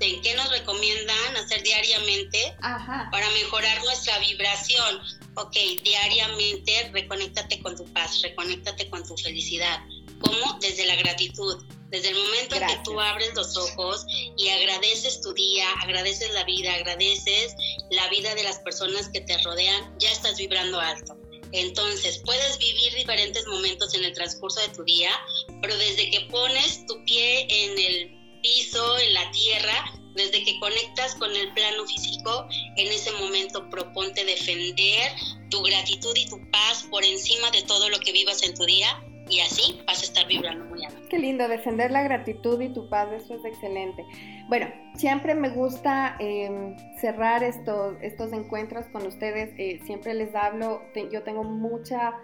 Em, 0.00 0.14
en 0.14 0.22
qué 0.22 0.34
nos 0.34 0.48
recomiendan 0.50 1.36
hacer 1.36 1.62
diariamente 1.62 2.54
para 2.60 3.30
mejorar 3.30 3.82
nuestra 3.84 4.18
vibración. 4.18 5.00
Ok, 5.34 5.56
diariamente 5.82 6.90
reconéctate 6.92 7.60
con 7.60 7.76
tu 7.76 7.84
paz, 7.92 8.22
reconéctate 8.22 8.88
con 8.88 9.06
tu 9.06 9.16
felicidad. 9.16 9.80
¿Cómo? 10.20 10.58
Desde 10.60 10.86
la 10.86 10.96
gratitud. 10.96 11.64
Desde 11.90 12.08
el 12.08 12.16
momento 12.16 12.56
en 12.56 12.66
que 12.66 12.78
tú 12.84 13.00
abres 13.00 13.32
los 13.36 13.56
ojos 13.56 14.06
y 14.36 14.48
agradeces 14.48 15.20
tu 15.20 15.32
día, 15.34 15.70
agradeces 15.82 16.32
la 16.32 16.42
vida, 16.44 16.74
agradeces 16.74 17.54
la 17.90 18.08
vida 18.08 18.34
de 18.34 18.42
las 18.42 18.58
personas 18.60 19.08
que 19.08 19.20
te 19.20 19.38
rodean, 19.38 19.94
ya 20.00 20.10
estás 20.10 20.36
vibrando 20.36 20.80
alto. 20.80 21.16
Entonces, 21.52 22.20
puedes 22.24 22.58
vivir 22.58 22.92
diferentes 22.94 23.46
momentos 23.46 23.94
en 23.94 24.04
el 24.04 24.12
transcurso 24.14 24.60
de 24.60 24.68
tu 24.70 24.82
día, 24.82 25.10
pero 25.62 25.76
desde 25.76 26.10
que 26.10 26.20
pones 26.22 26.84
tu 26.86 27.04
pie 27.04 27.46
en 27.48 27.78
el 27.78 28.15
piso, 28.46 28.98
en 28.98 29.12
la 29.14 29.28
tierra, 29.32 29.92
desde 30.14 30.44
que 30.44 30.58
conectas 30.60 31.16
con 31.16 31.34
el 31.34 31.52
plano 31.52 31.84
físico, 31.86 32.46
en 32.76 32.92
ese 32.92 33.10
momento 33.12 33.68
proponte 33.70 34.24
defender 34.24 35.10
tu 35.50 35.62
gratitud 35.62 36.14
y 36.16 36.26
tu 36.26 36.38
paz 36.50 36.86
por 36.90 37.04
encima 37.04 37.50
de 37.50 37.62
todo 37.62 37.88
lo 37.90 37.98
que 37.98 38.12
vivas 38.12 38.42
en 38.44 38.54
tu 38.54 38.64
día 38.64 38.88
y 39.28 39.40
así 39.40 39.80
vas 39.86 40.00
a 40.00 40.04
estar 40.04 40.26
vibrando 40.28 40.64
muy 40.66 40.84
alto. 40.84 41.00
Qué 41.10 41.18
lindo, 41.18 41.48
defender 41.48 41.90
la 41.90 42.02
gratitud 42.02 42.60
y 42.60 42.72
tu 42.72 42.88
paz, 42.88 43.08
eso 43.12 43.34
es 43.34 43.44
excelente. 43.44 44.04
Bueno, 44.48 44.68
siempre 44.94 45.34
me 45.34 45.48
gusta 45.50 46.16
em, 46.20 46.76
cerrar 47.00 47.42
estos, 47.42 47.96
estos 48.00 48.32
encuentros 48.32 48.86
con 48.92 49.04
ustedes, 49.06 49.50
eh, 49.58 49.80
siempre 49.84 50.14
les 50.14 50.34
hablo, 50.36 50.82
yo 51.12 51.24
tengo 51.24 51.42
mucha, 51.42 52.20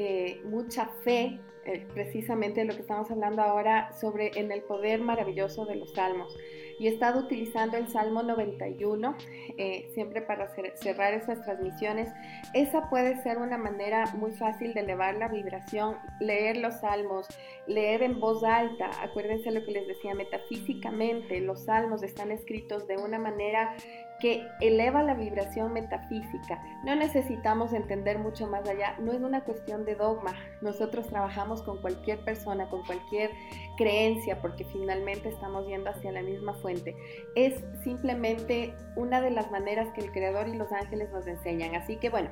eh, 0.00 0.40
mucha 0.44 0.86
fe 1.02 1.40
eh, 1.64 1.84
precisamente 1.92 2.64
lo 2.64 2.72
que 2.72 2.82
estamos 2.82 3.10
hablando 3.10 3.42
ahora 3.42 3.90
sobre 4.00 4.30
en 4.38 4.52
el 4.52 4.62
poder 4.62 5.00
maravilloso 5.00 5.66
de 5.66 5.74
los 5.74 5.92
salmos. 5.92 6.38
Y 6.78 6.86
he 6.86 6.90
estado 6.90 7.18
utilizando 7.18 7.76
el 7.76 7.88
Salmo 7.88 8.22
91 8.22 9.16
eh, 9.56 9.90
siempre 9.94 10.22
para 10.22 10.54
cerrar 10.76 11.14
esas 11.14 11.42
transmisiones. 11.42 12.12
Esa 12.54 12.88
puede 12.88 13.20
ser 13.24 13.38
una 13.38 13.58
manera 13.58 14.04
muy 14.14 14.30
fácil 14.30 14.72
de 14.72 14.80
elevar 14.80 15.16
la 15.16 15.26
vibración, 15.26 15.96
leer 16.20 16.58
los 16.58 16.74
salmos, 16.74 17.26
leer 17.66 18.04
en 18.04 18.20
voz 18.20 18.44
alta. 18.44 18.90
Acuérdense 19.02 19.50
lo 19.50 19.64
que 19.64 19.72
les 19.72 19.88
decía, 19.88 20.14
metafísicamente 20.14 21.40
los 21.40 21.64
salmos 21.64 22.04
están 22.04 22.30
escritos 22.30 22.86
de 22.86 22.98
una 22.98 23.18
manera 23.18 23.74
que 24.20 24.48
eleva 24.60 25.02
la 25.02 25.14
vibración 25.14 25.72
metafísica. 25.72 26.62
No 26.84 26.96
necesitamos 26.96 27.72
entender 27.72 28.18
mucho 28.18 28.46
más 28.46 28.68
allá, 28.68 28.96
no 28.98 29.12
es 29.12 29.20
una 29.20 29.44
cuestión 29.44 29.84
de 29.84 29.94
dogma. 29.94 30.34
Nosotros 30.60 31.06
trabajamos 31.06 31.62
con 31.62 31.80
cualquier 31.80 32.24
persona, 32.24 32.68
con 32.68 32.84
cualquier 32.84 33.30
creencia, 33.76 34.40
porque 34.40 34.64
finalmente 34.64 35.28
estamos 35.28 35.66
yendo 35.66 35.90
hacia 35.90 36.12
la 36.12 36.22
misma 36.22 36.54
fuente. 36.54 36.96
Es 37.36 37.62
simplemente 37.84 38.74
una 38.96 39.20
de 39.20 39.30
las 39.30 39.50
maneras 39.50 39.88
que 39.94 40.00
el 40.00 40.10
Creador 40.10 40.48
y 40.48 40.56
los 40.56 40.72
ángeles 40.72 41.10
nos 41.10 41.26
enseñan. 41.26 41.74
Así 41.76 41.96
que 41.96 42.10
bueno, 42.10 42.30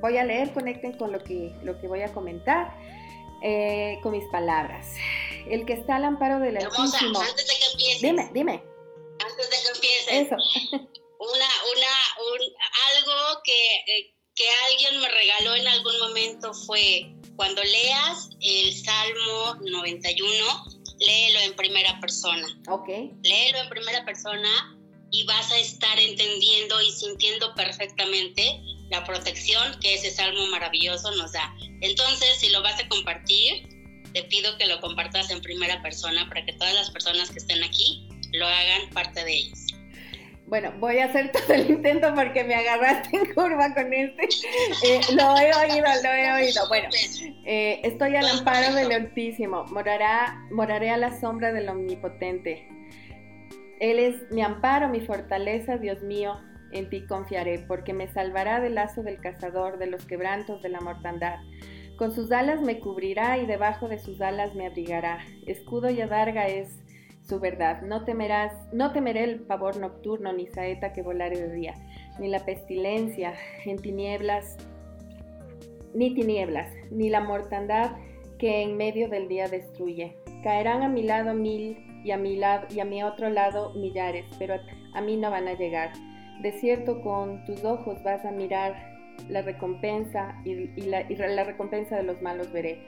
voy 0.00 0.18
a 0.18 0.24
leer, 0.24 0.52
conecten 0.52 0.96
con 0.98 1.12
lo 1.12 1.20
que, 1.20 1.54
lo 1.62 1.78
que 1.80 1.86
voy 1.88 2.02
a 2.02 2.12
comentar. 2.12 2.74
Eh, 3.40 4.00
con 4.02 4.10
mis 4.10 4.24
palabras. 4.32 4.94
El 5.48 5.64
que 5.64 5.74
está 5.74 5.94
al 5.94 6.04
amparo 6.04 6.40
del 6.40 6.56
Altísimo. 6.56 7.20
Antes 7.20 7.46
de 7.46 7.54
que 7.54 7.70
empieces. 7.72 8.02
Dime, 8.02 8.30
dime. 8.34 8.64
Antes 9.24 9.48
de 9.48 9.56
que 9.62 9.68
empieces. 9.76 10.26
Eso. 10.26 10.88
una, 11.18 11.48
una, 11.74 11.94
un, 12.32 12.40
algo 12.96 13.42
que, 13.44 14.14
que 14.34 14.44
alguien 14.70 15.00
me 15.00 15.08
regaló 15.08 15.54
en 15.56 15.66
algún 15.66 15.98
momento 15.98 16.52
fue 16.54 17.12
cuando 17.36 17.62
leas 17.62 18.30
el 18.40 18.74
Salmo 18.74 19.56
91, 19.62 20.64
léelo 20.98 21.40
en 21.40 21.54
primera 21.54 21.98
persona. 22.00 22.46
Ok. 22.68 22.88
Léelo 23.22 23.58
en 23.58 23.68
primera 23.68 24.04
persona 24.04 24.76
y 25.10 25.24
vas 25.24 25.50
a 25.52 25.58
estar 25.58 25.98
entendiendo 25.98 26.80
y 26.82 26.90
sintiendo 26.90 27.54
perfectamente 27.54 28.60
la 28.90 29.04
protección 29.04 29.78
que 29.80 29.94
ese 29.94 30.10
salmo 30.10 30.46
maravilloso 30.46 31.10
nos 31.12 31.32
da. 31.32 31.54
Entonces, 31.80 32.38
si 32.38 32.48
lo 32.50 32.62
vas 32.62 32.80
a 32.80 32.88
compartir, 32.88 33.68
te 34.12 34.24
pido 34.24 34.56
que 34.58 34.66
lo 34.66 34.80
compartas 34.80 35.30
en 35.30 35.40
primera 35.40 35.80
persona 35.82 36.28
para 36.28 36.44
que 36.44 36.52
todas 36.54 36.74
las 36.74 36.90
personas 36.90 37.30
que 37.30 37.38
estén 37.38 37.62
aquí 37.62 38.08
lo 38.32 38.46
hagan 38.46 38.90
parte 38.90 39.24
de 39.24 39.34
ellos. 39.34 39.58
Bueno, 40.48 40.72
voy 40.78 40.98
a 40.98 41.06
hacer 41.06 41.30
todo 41.32 41.54
el 41.54 41.70
intento 41.70 42.14
porque 42.14 42.42
me 42.44 42.54
agarraste 42.54 43.16
en 43.16 43.34
curva 43.34 43.74
con 43.74 43.92
este. 43.92 44.28
Eh, 44.84 45.00
lo 45.14 45.36
he 45.36 45.52
oído, 45.52 45.86
lo 46.02 46.10
he 46.10 46.32
oído. 46.32 46.68
Bueno, 46.68 46.88
eh, 47.44 47.80
estoy 47.82 48.14
al 48.16 48.26
amparo 48.26 48.74
del 48.74 48.92
Altísimo. 48.92 49.64
Morará, 49.64 50.46
moraré 50.50 50.90
a 50.90 50.96
la 50.96 51.18
sombra 51.18 51.52
del 51.52 51.68
Omnipotente. 51.68 52.68
Él 53.80 53.98
es 53.98 54.30
mi 54.30 54.42
amparo, 54.42 54.88
mi 54.88 55.00
fortaleza, 55.00 55.78
Dios 55.78 56.02
mío. 56.02 56.38
En 56.72 56.90
ti 56.90 57.06
confiaré, 57.06 57.58
porque 57.66 57.92
me 57.92 58.08
salvará 58.08 58.60
del 58.60 58.74
lazo 58.74 59.02
del 59.02 59.20
cazador, 59.20 59.78
de 59.78 59.86
los 59.86 60.04
quebrantos 60.04 60.62
de 60.62 60.68
la 60.68 60.80
mortandad. 60.80 61.38
Con 61.96 62.14
sus 62.14 62.30
alas 62.30 62.60
me 62.60 62.78
cubrirá 62.78 63.38
y 63.38 63.46
debajo 63.46 63.88
de 63.88 63.98
sus 63.98 64.20
alas 64.20 64.54
me 64.54 64.66
abrigará. 64.66 65.18
Escudo 65.46 65.90
y 65.90 66.00
adarga 66.00 66.46
es 66.46 66.68
su 67.28 67.38
verdad. 67.38 67.82
No 67.82 68.04
temerás, 68.04 68.52
no 68.72 68.92
temeré 68.92 69.24
el 69.24 69.40
pavor 69.40 69.76
nocturno, 69.76 70.32
ni 70.32 70.46
saeta 70.46 70.92
que 70.92 71.02
volare 71.02 71.38
de 71.38 71.52
día, 71.52 71.74
ni 72.18 72.28
la 72.28 72.44
pestilencia 72.44 73.34
en 73.64 73.76
tinieblas, 73.76 74.56
ni 75.94 76.14
tinieblas, 76.14 76.72
ni 76.90 77.10
la 77.10 77.20
mortandad 77.20 77.92
que 78.38 78.62
en 78.62 78.76
medio 78.76 79.08
del 79.08 79.28
día 79.28 79.48
destruye. 79.48 80.16
Caerán 80.42 80.82
a 80.82 80.88
mi 80.88 81.02
lado 81.02 81.34
mil 81.34 81.78
y 82.04 82.12
a 82.12 82.16
mi 82.16 82.36
lado 82.36 82.66
y 82.70 82.80
a 82.80 82.84
mi 82.84 83.02
otro 83.02 83.28
lado 83.28 83.74
millares, 83.74 84.24
pero 84.38 84.54
a 84.94 85.00
mí 85.00 85.16
no 85.16 85.30
van 85.30 85.48
a 85.48 85.54
llegar. 85.54 85.90
De 86.40 86.52
cierto, 86.52 87.00
con 87.02 87.44
tus 87.44 87.64
ojos 87.64 88.02
vas 88.04 88.24
a 88.24 88.30
mirar 88.30 88.97
la 89.28 89.42
recompensa 89.42 90.40
y, 90.44 90.68
la, 90.82 91.44
recompensa 91.44 91.96
de 91.96 92.02
los 92.02 92.22
malos 92.22 92.52
veré 92.52 92.80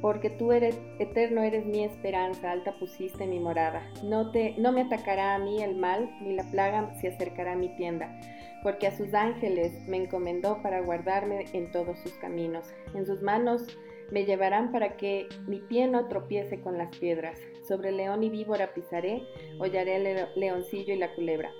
porque 0.00 0.30
tú 0.30 0.52
eres 0.52 0.78
eterno, 0.98 1.42
eres 1.42 1.64
mi 1.66 1.84
esperanza, 1.84 2.50
alta 2.50 2.72
pusiste 2.78 3.26
mi 3.26 3.38
morada. 3.38 3.82
No, 4.02 4.30
te, 4.30 4.54
no 4.58 4.72
me 4.72 4.82
atacará 4.82 5.34
a 5.34 5.38
mí 5.38 5.62
el 5.62 5.76
mal, 5.76 6.10
ni 6.20 6.34
la 6.34 6.44
plaga 6.44 6.94
se 7.00 7.08
acercará 7.08 7.52
a 7.52 7.56
mi 7.56 7.68
tienda, 7.76 8.18
porque 8.62 8.86
a 8.86 8.96
sus 8.96 9.14
ángeles 9.14 9.72
me 9.86 9.98
encomendó 9.98 10.62
para 10.62 10.80
guardarme 10.80 11.44
en 11.52 11.70
todos 11.70 11.98
sus 11.98 12.12
caminos. 12.14 12.74
En 12.94 13.06
sus 13.06 13.22
manos 13.22 13.66
me 14.10 14.24
llevarán 14.24 14.72
para 14.72 14.96
que 14.96 15.28
mi 15.46 15.60
pie 15.60 15.86
no 15.86 16.08
tropiece 16.08 16.60
con 16.60 16.78
las 16.78 16.96
piedras. 16.96 17.38
Sobre 17.66 17.92
león 17.92 18.22
y 18.22 18.30
víbora 18.30 18.74
pisaré, 18.74 19.22
hollaré 19.58 19.96
el 19.96 20.28
leoncillo 20.36 20.94
y 20.94 20.98
la 20.98 21.14
culebra, 21.14 21.50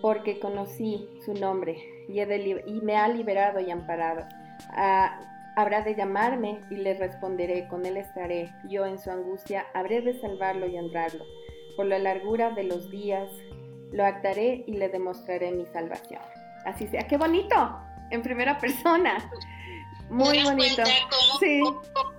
porque 0.00 0.38
conocí 0.38 1.08
su 1.24 1.34
nombre 1.34 2.04
y, 2.08 2.20
y 2.20 2.80
me 2.82 2.96
ha 2.96 3.08
liberado 3.08 3.60
y 3.60 3.70
amparado. 3.70 4.24
A, 4.70 5.28
Habrá 5.58 5.82
de 5.82 5.96
llamarme 5.96 6.60
y 6.70 6.76
le 6.76 6.94
responderé, 6.94 7.66
con 7.66 7.84
él 7.84 7.96
estaré. 7.96 8.54
Yo 8.68 8.86
en 8.86 8.96
su 8.96 9.10
angustia 9.10 9.66
habré 9.74 10.00
de 10.02 10.16
salvarlo 10.20 10.68
y 10.68 10.78
honrarlo. 10.78 11.24
Por 11.74 11.86
la 11.86 11.98
largura 11.98 12.50
de 12.50 12.62
los 12.62 12.88
días 12.90 13.28
lo 13.90 14.06
actaré 14.06 14.62
y 14.68 14.74
le 14.74 14.88
demostraré 14.88 15.50
mi 15.50 15.66
salvación. 15.66 16.22
Así 16.64 16.86
sea, 16.86 17.08
qué 17.08 17.16
bonito, 17.16 17.56
en 18.12 18.22
primera 18.22 18.56
persona. 18.56 19.28
Muy 20.08 20.44
bonito. 20.44 20.80
Cómo, 21.10 21.38
sí. 21.40 21.60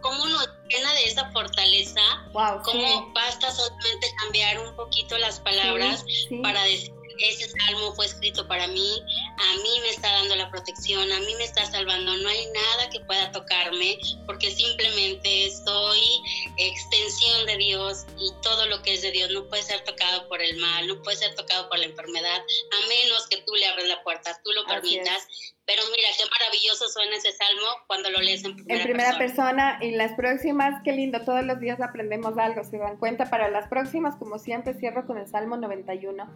cómo, 0.02 0.28
nos 0.28 0.50
llena 0.68 0.92
de 0.96 1.04
esa 1.06 1.32
fortaleza. 1.32 2.02
Wow, 2.34 2.62
cómo 2.66 3.14
basta 3.14 3.52
solamente 3.52 4.08
cambiar 4.22 4.60
un 4.68 4.76
poquito 4.76 5.18
las 5.18 5.40
palabras 5.40 6.04
para 6.44 6.62
decir 6.64 6.99
ese 7.20 7.50
salmo 7.50 7.94
fue 7.96 8.06
escrito 8.06 8.48
para 8.48 8.68
mí, 8.68 9.04
a 9.38 9.56
mí 9.56 9.80
me 9.82 9.90
está 9.90 10.12
dando 10.12 10.36
la 10.36 10.50
protección, 10.50 11.12
a 11.12 11.20
mí 11.20 11.36
me 11.36 11.44
está 11.44 11.66
salvando, 11.70 12.16
no 12.18 12.30
hay 12.30 12.46
nada 12.48 12.90
que 12.90 13.00
pueda 13.02 13.32
tocarme 13.32 14.00
porque 14.26 14.52
simplemente 14.52 15.52
soy 15.66 16.22
extensión 16.58 17.46
de 17.46 17.58
Dios 17.58 18.06
y 18.18 18.32
todo 18.42 18.66
lo 18.68 18.82
que 18.82 18.94
es 18.94 19.02
de 19.02 19.12
Dios 19.12 19.30
no 19.32 19.48
puede 19.48 19.64
ser 19.64 19.84
tocado 19.84 20.28
por 20.28 20.42
el 20.42 20.58
mal, 20.58 20.88
no 20.88 21.02
puede 21.02 21.18
ser 21.18 21.36
tocado 21.36 21.70
por 21.70 21.80
la 21.80 21.86
enfermedad, 21.86 22.42
a 22.42 22.88
menos 22.88 23.28
que 23.28 23.38
tú 23.38 23.54
le 23.56 23.66
abres 23.68 23.88
la 23.88 24.02
puerta, 24.04 24.40
tú 24.44 24.52
lo 24.52 24.66
permitas. 24.66 25.28
Pero 25.70 25.84
mira, 25.96 26.10
qué 26.18 26.24
maravilloso 26.28 26.90
suena 26.90 27.16
ese 27.16 27.32
salmo 27.32 27.68
cuando 27.86 28.10
lo 28.10 28.20
lees 28.22 28.44
en 28.44 28.56
primera, 28.56 28.82
en 28.82 28.88
primera 28.88 29.18
persona. 29.20 29.78
Y 29.82 29.92
las 29.92 30.14
próximas, 30.14 30.82
qué 30.84 30.94
lindo, 30.94 31.24
todos 31.24 31.46
los 31.46 31.60
días 31.60 31.80
aprendemos 31.80 32.36
algo, 32.40 32.64
se 32.64 32.80
dan 32.80 32.98
cuenta. 32.98 33.30
Para 33.30 33.52
las 33.52 33.68
próximas, 33.68 34.16
como 34.16 34.40
siempre, 34.40 34.74
cierro 34.74 35.06
con 35.06 35.20
el 35.20 35.28
Salmo 35.28 35.58
91. 35.58 36.28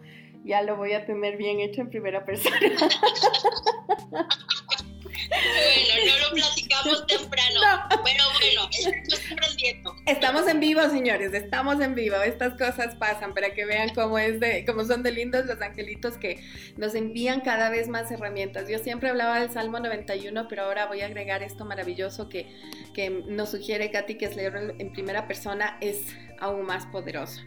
Ya 0.44 0.62
lo 0.62 0.76
voy 0.76 0.92
a 0.92 1.04
tener 1.04 1.36
bien 1.36 1.58
hecho 1.58 1.80
en 1.80 1.90
primera 1.90 2.24
persona. 2.24 2.60
Bueno, 5.28 6.12
no 6.12 6.28
lo 6.28 6.34
platicamos 6.34 7.06
temprano. 7.06 7.60
Pero 8.04 8.24
bueno, 8.32 8.68
estamos 8.70 9.32
aprendiendo. 9.32 9.96
Estamos 10.06 10.48
en 10.48 10.60
vivo, 10.60 10.82
señores, 10.90 11.32
estamos 11.34 11.80
en 11.80 11.94
vivo. 11.94 12.16
Estas 12.16 12.54
cosas 12.54 12.94
pasan 12.96 13.34
para 13.34 13.54
que 13.54 13.64
vean 13.64 13.94
cómo 13.94 14.18
es 14.18 14.40
de, 14.40 14.64
cómo 14.64 14.84
son 14.84 15.02
de 15.02 15.12
lindos 15.12 15.46
los 15.46 15.60
angelitos 15.60 16.16
que 16.16 16.42
nos 16.76 16.94
envían 16.94 17.40
cada 17.40 17.70
vez 17.70 17.88
más 17.88 18.10
herramientas. 18.10 18.68
Yo 18.68 18.78
siempre 18.78 19.08
hablaba 19.10 19.40
del 19.40 19.52
Salmo 19.52 19.80
91, 19.80 20.48
pero 20.48 20.64
ahora 20.64 20.86
voy 20.86 21.00
a 21.00 21.06
agregar 21.06 21.42
esto 21.42 21.64
maravilloso 21.64 22.28
que, 22.28 22.52
que 22.94 23.10
nos 23.10 23.50
sugiere 23.50 23.90
Katy, 23.90 24.16
que 24.16 24.26
es 24.26 24.36
leerlo 24.36 24.74
en 24.78 24.92
primera 24.92 25.26
persona, 25.26 25.78
es 25.80 26.02
aún 26.38 26.66
más 26.66 26.86
poderoso. 26.86 27.40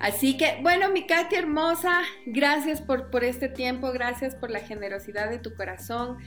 Así 0.00 0.36
que, 0.36 0.58
bueno, 0.62 0.90
mi 0.90 1.06
Katy 1.06 1.36
hermosa, 1.36 2.02
gracias 2.26 2.80
por, 2.80 3.10
por 3.10 3.24
este 3.24 3.48
tiempo, 3.48 3.92
gracias 3.92 4.34
por 4.34 4.50
la 4.50 4.60
generosidad 4.60 5.30
de 5.30 5.38
tu 5.38 5.54
corazón. 5.54 6.18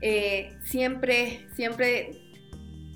Eh, 0.00 0.52
siempre, 0.64 1.46
siempre 1.54 2.24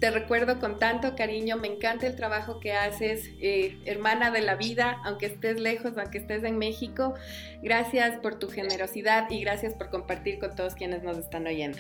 te 0.01 0.11
recuerdo 0.11 0.61
con 0.61 0.79
tanto 0.79 1.17
cariño, 1.17 1.57
me 1.57 1.69
encanta 1.69 2.07
el 2.07 2.15
trabajo 2.15 2.61
que 2.61 2.73
haces, 2.73 3.31
eh, 3.41 3.79
hermana 3.85 4.31
de 4.31 4.43
la 4.43 4.55
vida, 4.55 5.01
aunque 5.05 5.27
estés 5.27 5.59
lejos, 5.59 5.93
aunque 5.97 6.19
estés 6.19 6.45
en 6.45 6.57
México. 6.59 7.15
Gracias 7.63 8.19
por 8.21 8.39
tu 8.39 8.49
generosidad 8.49 9.29
y 9.31 9.41
gracias 9.41 9.75
por 9.75 9.91
compartir 9.91 10.39
con 10.39 10.55
todos 10.55 10.75
quienes 10.75 11.03
nos 11.03 11.19
están 11.19 11.47
oyendo. 11.47 11.79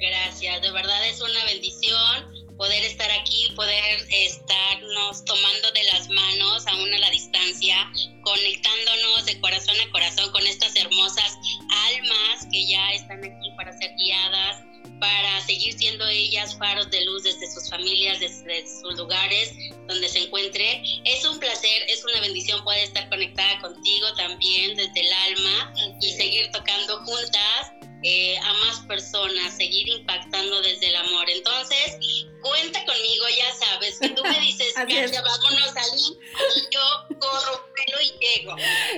Gracias, 0.00 0.62
de 0.62 0.70
verdad 0.70 1.08
es 1.08 1.20
una 1.20 1.44
bendición 1.44 2.37
poder 2.58 2.84
estar 2.84 3.10
aquí, 3.12 3.52
poder 3.54 4.06
estarnos 4.10 5.24
tomando 5.24 5.70
de 5.70 5.84
las 5.84 6.08
manos 6.10 6.66
aún 6.66 6.92
a 6.92 6.98
la 6.98 7.10
distancia, 7.10 7.90
conectándonos 8.22 9.26
de 9.26 9.40
corazón 9.40 9.76
a 9.80 9.90
corazón 9.92 10.30
con 10.32 10.44
estas 10.44 10.74
hermosas 10.74 11.38
almas 11.70 12.46
que 12.50 12.66
ya 12.66 12.92
están 12.92 13.24
aquí 13.24 13.50
para 13.56 13.72
ser 13.78 13.94
guiadas, 13.96 14.64
para 14.98 15.40
seguir 15.46 15.78
siendo 15.78 16.06
ellas 16.08 16.58
faros 16.58 16.90
de 16.90 17.04
luz 17.04 17.22
desde 17.22 17.48
sus 17.48 17.70
familias, 17.70 18.18
desde 18.18 18.66
sus 18.66 18.96
lugares 18.96 19.52
donde 19.86 20.08
se 20.08 20.24
encuentre. 20.24 20.82
Es 21.04 21.24
un 21.24 21.38
placer, 21.38 21.82
es 21.86 22.04
una 22.04 22.20
bendición 22.20 22.64
poder 22.64 22.82
estar 22.82 23.08
conectada 23.08 23.60
contigo 23.60 24.12
también 24.16 24.76
desde 24.76 25.00
el 25.00 25.12
alma 25.12 25.74
y 26.00 26.10
seguir 26.10 26.50
tocando 26.50 26.98
juntas 27.04 27.77
eh, 28.02 28.38
a 28.38 28.52
más 28.66 28.80
personas, 28.86 29.56
seguir 29.56 29.88
impactando 29.88 30.60
desde 30.62 30.88
el 30.88 30.96
amor. 30.96 31.28
Entonces, 31.28 31.98
cuenta 32.40 32.84
conmigo, 32.84 33.24
ya 33.36 33.66
sabes, 33.66 33.98
que 33.98 34.10
tú 34.10 34.22
me 34.22 34.38
dices, 34.40 34.72
ya 34.76 35.22
vámonos 35.22 35.76
al 35.76 35.98
y 35.98 36.74
yo 36.74 37.18
corro, 37.18 37.68
pelo 37.74 37.98
y 38.00 38.12
llego. 38.20 38.54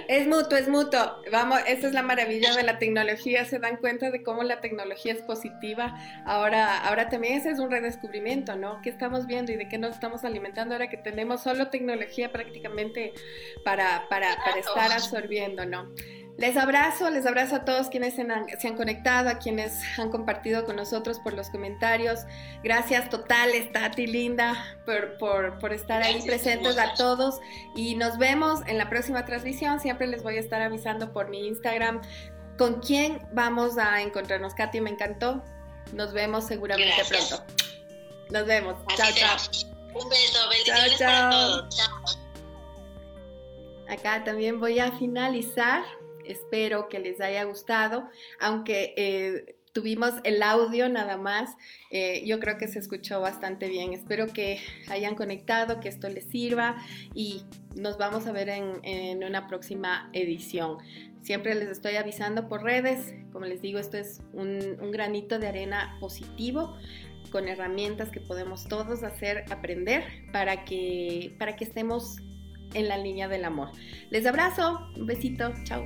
Es 0.08 0.26
mutuo, 0.26 0.58
es 0.58 0.68
mutuo. 0.68 1.16
Vamos, 1.32 1.60
esa 1.66 1.86
es 1.86 1.94
la 1.94 2.02
maravilla 2.02 2.54
de 2.54 2.62
la 2.62 2.78
tecnología, 2.78 3.44
se 3.46 3.58
dan 3.58 3.78
cuenta 3.78 4.10
de 4.10 4.22
cómo 4.22 4.42
la 4.42 4.60
tecnología 4.60 5.14
es 5.14 5.22
positiva. 5.22 5.96
Ahora, 6.26 6.86
ahora 6.86 7.08
también 7.08 7.38
ese 7.38 7.50
es 7.50 7.58
un 7.58 7.70
redescubrimiento, 7.70 8.56
¿no? 8.56 8.80
¿Qué 8.82 8.90
estamos 8.90 9.26
viendo 9.26 9.52
y 9.52 9.56
de 9.56 9.68
qué 9.68 9.78
nos 9.78 9.94
estamos 9.94 10.24
alimentando 10.24 10.74
ahora 10.74 10.90
que 10.90 10.98
tenemos 10.98 11.42
solo 11.42 11.68
tecnología 11.68 12.32
prácticamente 12.32 13.14
para, 13.64 14.06
para, 14.08 14.36
para 14.44 14.60
estar 14.60 14.92
absorbiendo, 14.92 15.64
¿no? 15.64 15.90
Les 16.40 16.56
abrazo, 16.56 17.10
les 17.10 17.26
abrazo 17.26 17.56
a 17.56 17.64
todos 17.66 17.88
quienes 17.88 18.14
se 18.14 18.22
han, 18.22 18.74
conectado, 18.74 19.28
a 19.28 19.34
quienes 19.34 19.78
han 19.98 20.08
compartido 20.08 20.64
con 20.64 20.74
nosotros 20.74 21.18
por 21.18 21.34
los 21.34 21.50
comentarios. 21.50 22.20
Gracias 22.64 23.10
totales, 23.10 23.70
Tati 23.72 24.06
Linda, 24.06 24.78
por, 24.86 25.18
por, 25.58 25.74
estar 25.74 26.02
ahí 26.02 26.22
presentes 26.22 26.78
a 26.78 26.94
todos. 26.94 27.40
Y 27.76 27.94
nos 27.94 28.16
vemos 28.16 28.60
en 28.66 28.78
la 28.78 28.88
próxima 28.88 29.26
transmisión. 29.26 29.80
Siempre 29.80 30.06
les 30.06 30.22
voy 30.22 30.38
a 30.38 30.40
estar 30.40 30.62
avisando 30.62 31.12
por 31.12 31.28
mi 31.28 31.46
Instagram 31.46 32.00
con 32.56 32.80
quién 32.80 33.20
vamos 33.32 33.76
a 33.76 34.00
encontrarnos. 34.00 34.54
Katy, 34.54 34.80
me 34.80 34.88
encantó. 34.88 35.44
Nos 35.92 36.14
vemos 36.14 36.46
seguramente 36.46 37.04
pronto. 37.06 37.44
Nos 38.30 38.46
vemos. 38.46 38.76
chao, 38.96 39.12
chao. 39.12 39.36
Un 39.92 40.08
beso, 40.08 40.48
bendiciones 40.48 40.98
para 40.98 41.30
todos. 41.30 41.76
Chao. 41.76 42.04
Acá 43.90 44.24
también 44.24 44.58
voy 44.58 44.78
a 44.78 44.90
finalizar 44.92 45.82
espero 46.24 46.88
que 46.88 46.98
les 46.98 47.20
haya 47.20 47.44
gustado, 47.44 48.08
aunque 48.40 48.94
eh, 48.96 49.56
tuvimos 49.72 50.14
el 50.24 50.42
audio 50.42 50.88
nada 50.88 51.16
más, 51.16 51.56
eh, 51.90 52.24
yo 52.26 52.40
creo 52.40 52.58
que 52.58 52.68
se 52.68 52.78
escuchó 52.78 53.20
bastante 53.20 53.68
bien. 53.68 53.92
Espero 53.92 54.26
que 54.26 54.58
hayan 54.88 55.14
conectado, 55.14 55.80
que 55.80 55.88
esto 55.88 56.08
les 56.08 56.24
sirva 56.24 56.76
y 57.14 57.42
nos 57.76 57.98
vamos 57.98 58.26
a 58.26 58.32
ver 58.32 58.48
en, 58.48 59.24
una 59.24 59.46
próxima 59.46 60.10
edición. 60.12 60.78
Siempre 61.22 61.54
les 61.54 61.68
estoy 61.68 61.96
avisando 61.96 62.48
por 62.48 62.62
redes, 62.62 63.14
como 63.32 63.44
les 63.44 63.60
digo, 63.60 63.78
esto 63.78 63.98
es 63.98 64.22
un, 64.32 64.78
un 64.80 64.90
granito 64.90 65.38
de 65.38 65.48
arena 65.48 65.96
positivo 66.00 66.76
con 67.30 67.46
herramientas 67.46 68.10
que 68.10 68.20
podemos 68.20 68.66
todos 68.66 69.02
hacer 69.04 69.44
aprender 69.50 70.04
para 70.32 70.64
que, 70.64 71.34
para 71.38 71.54
que 71.54 71.64
estemos 71.64 72.16
en 72.74 72.88
la 72.88 72.98
línea 72.98 73.28
del 73.28 73.44
amor. 73.44 73.70
Les 74.10 74.26
abrazo, 74.26 74.88
un 74.96 75.06
besito, 75.06 75.52
chao. 75.64 75.84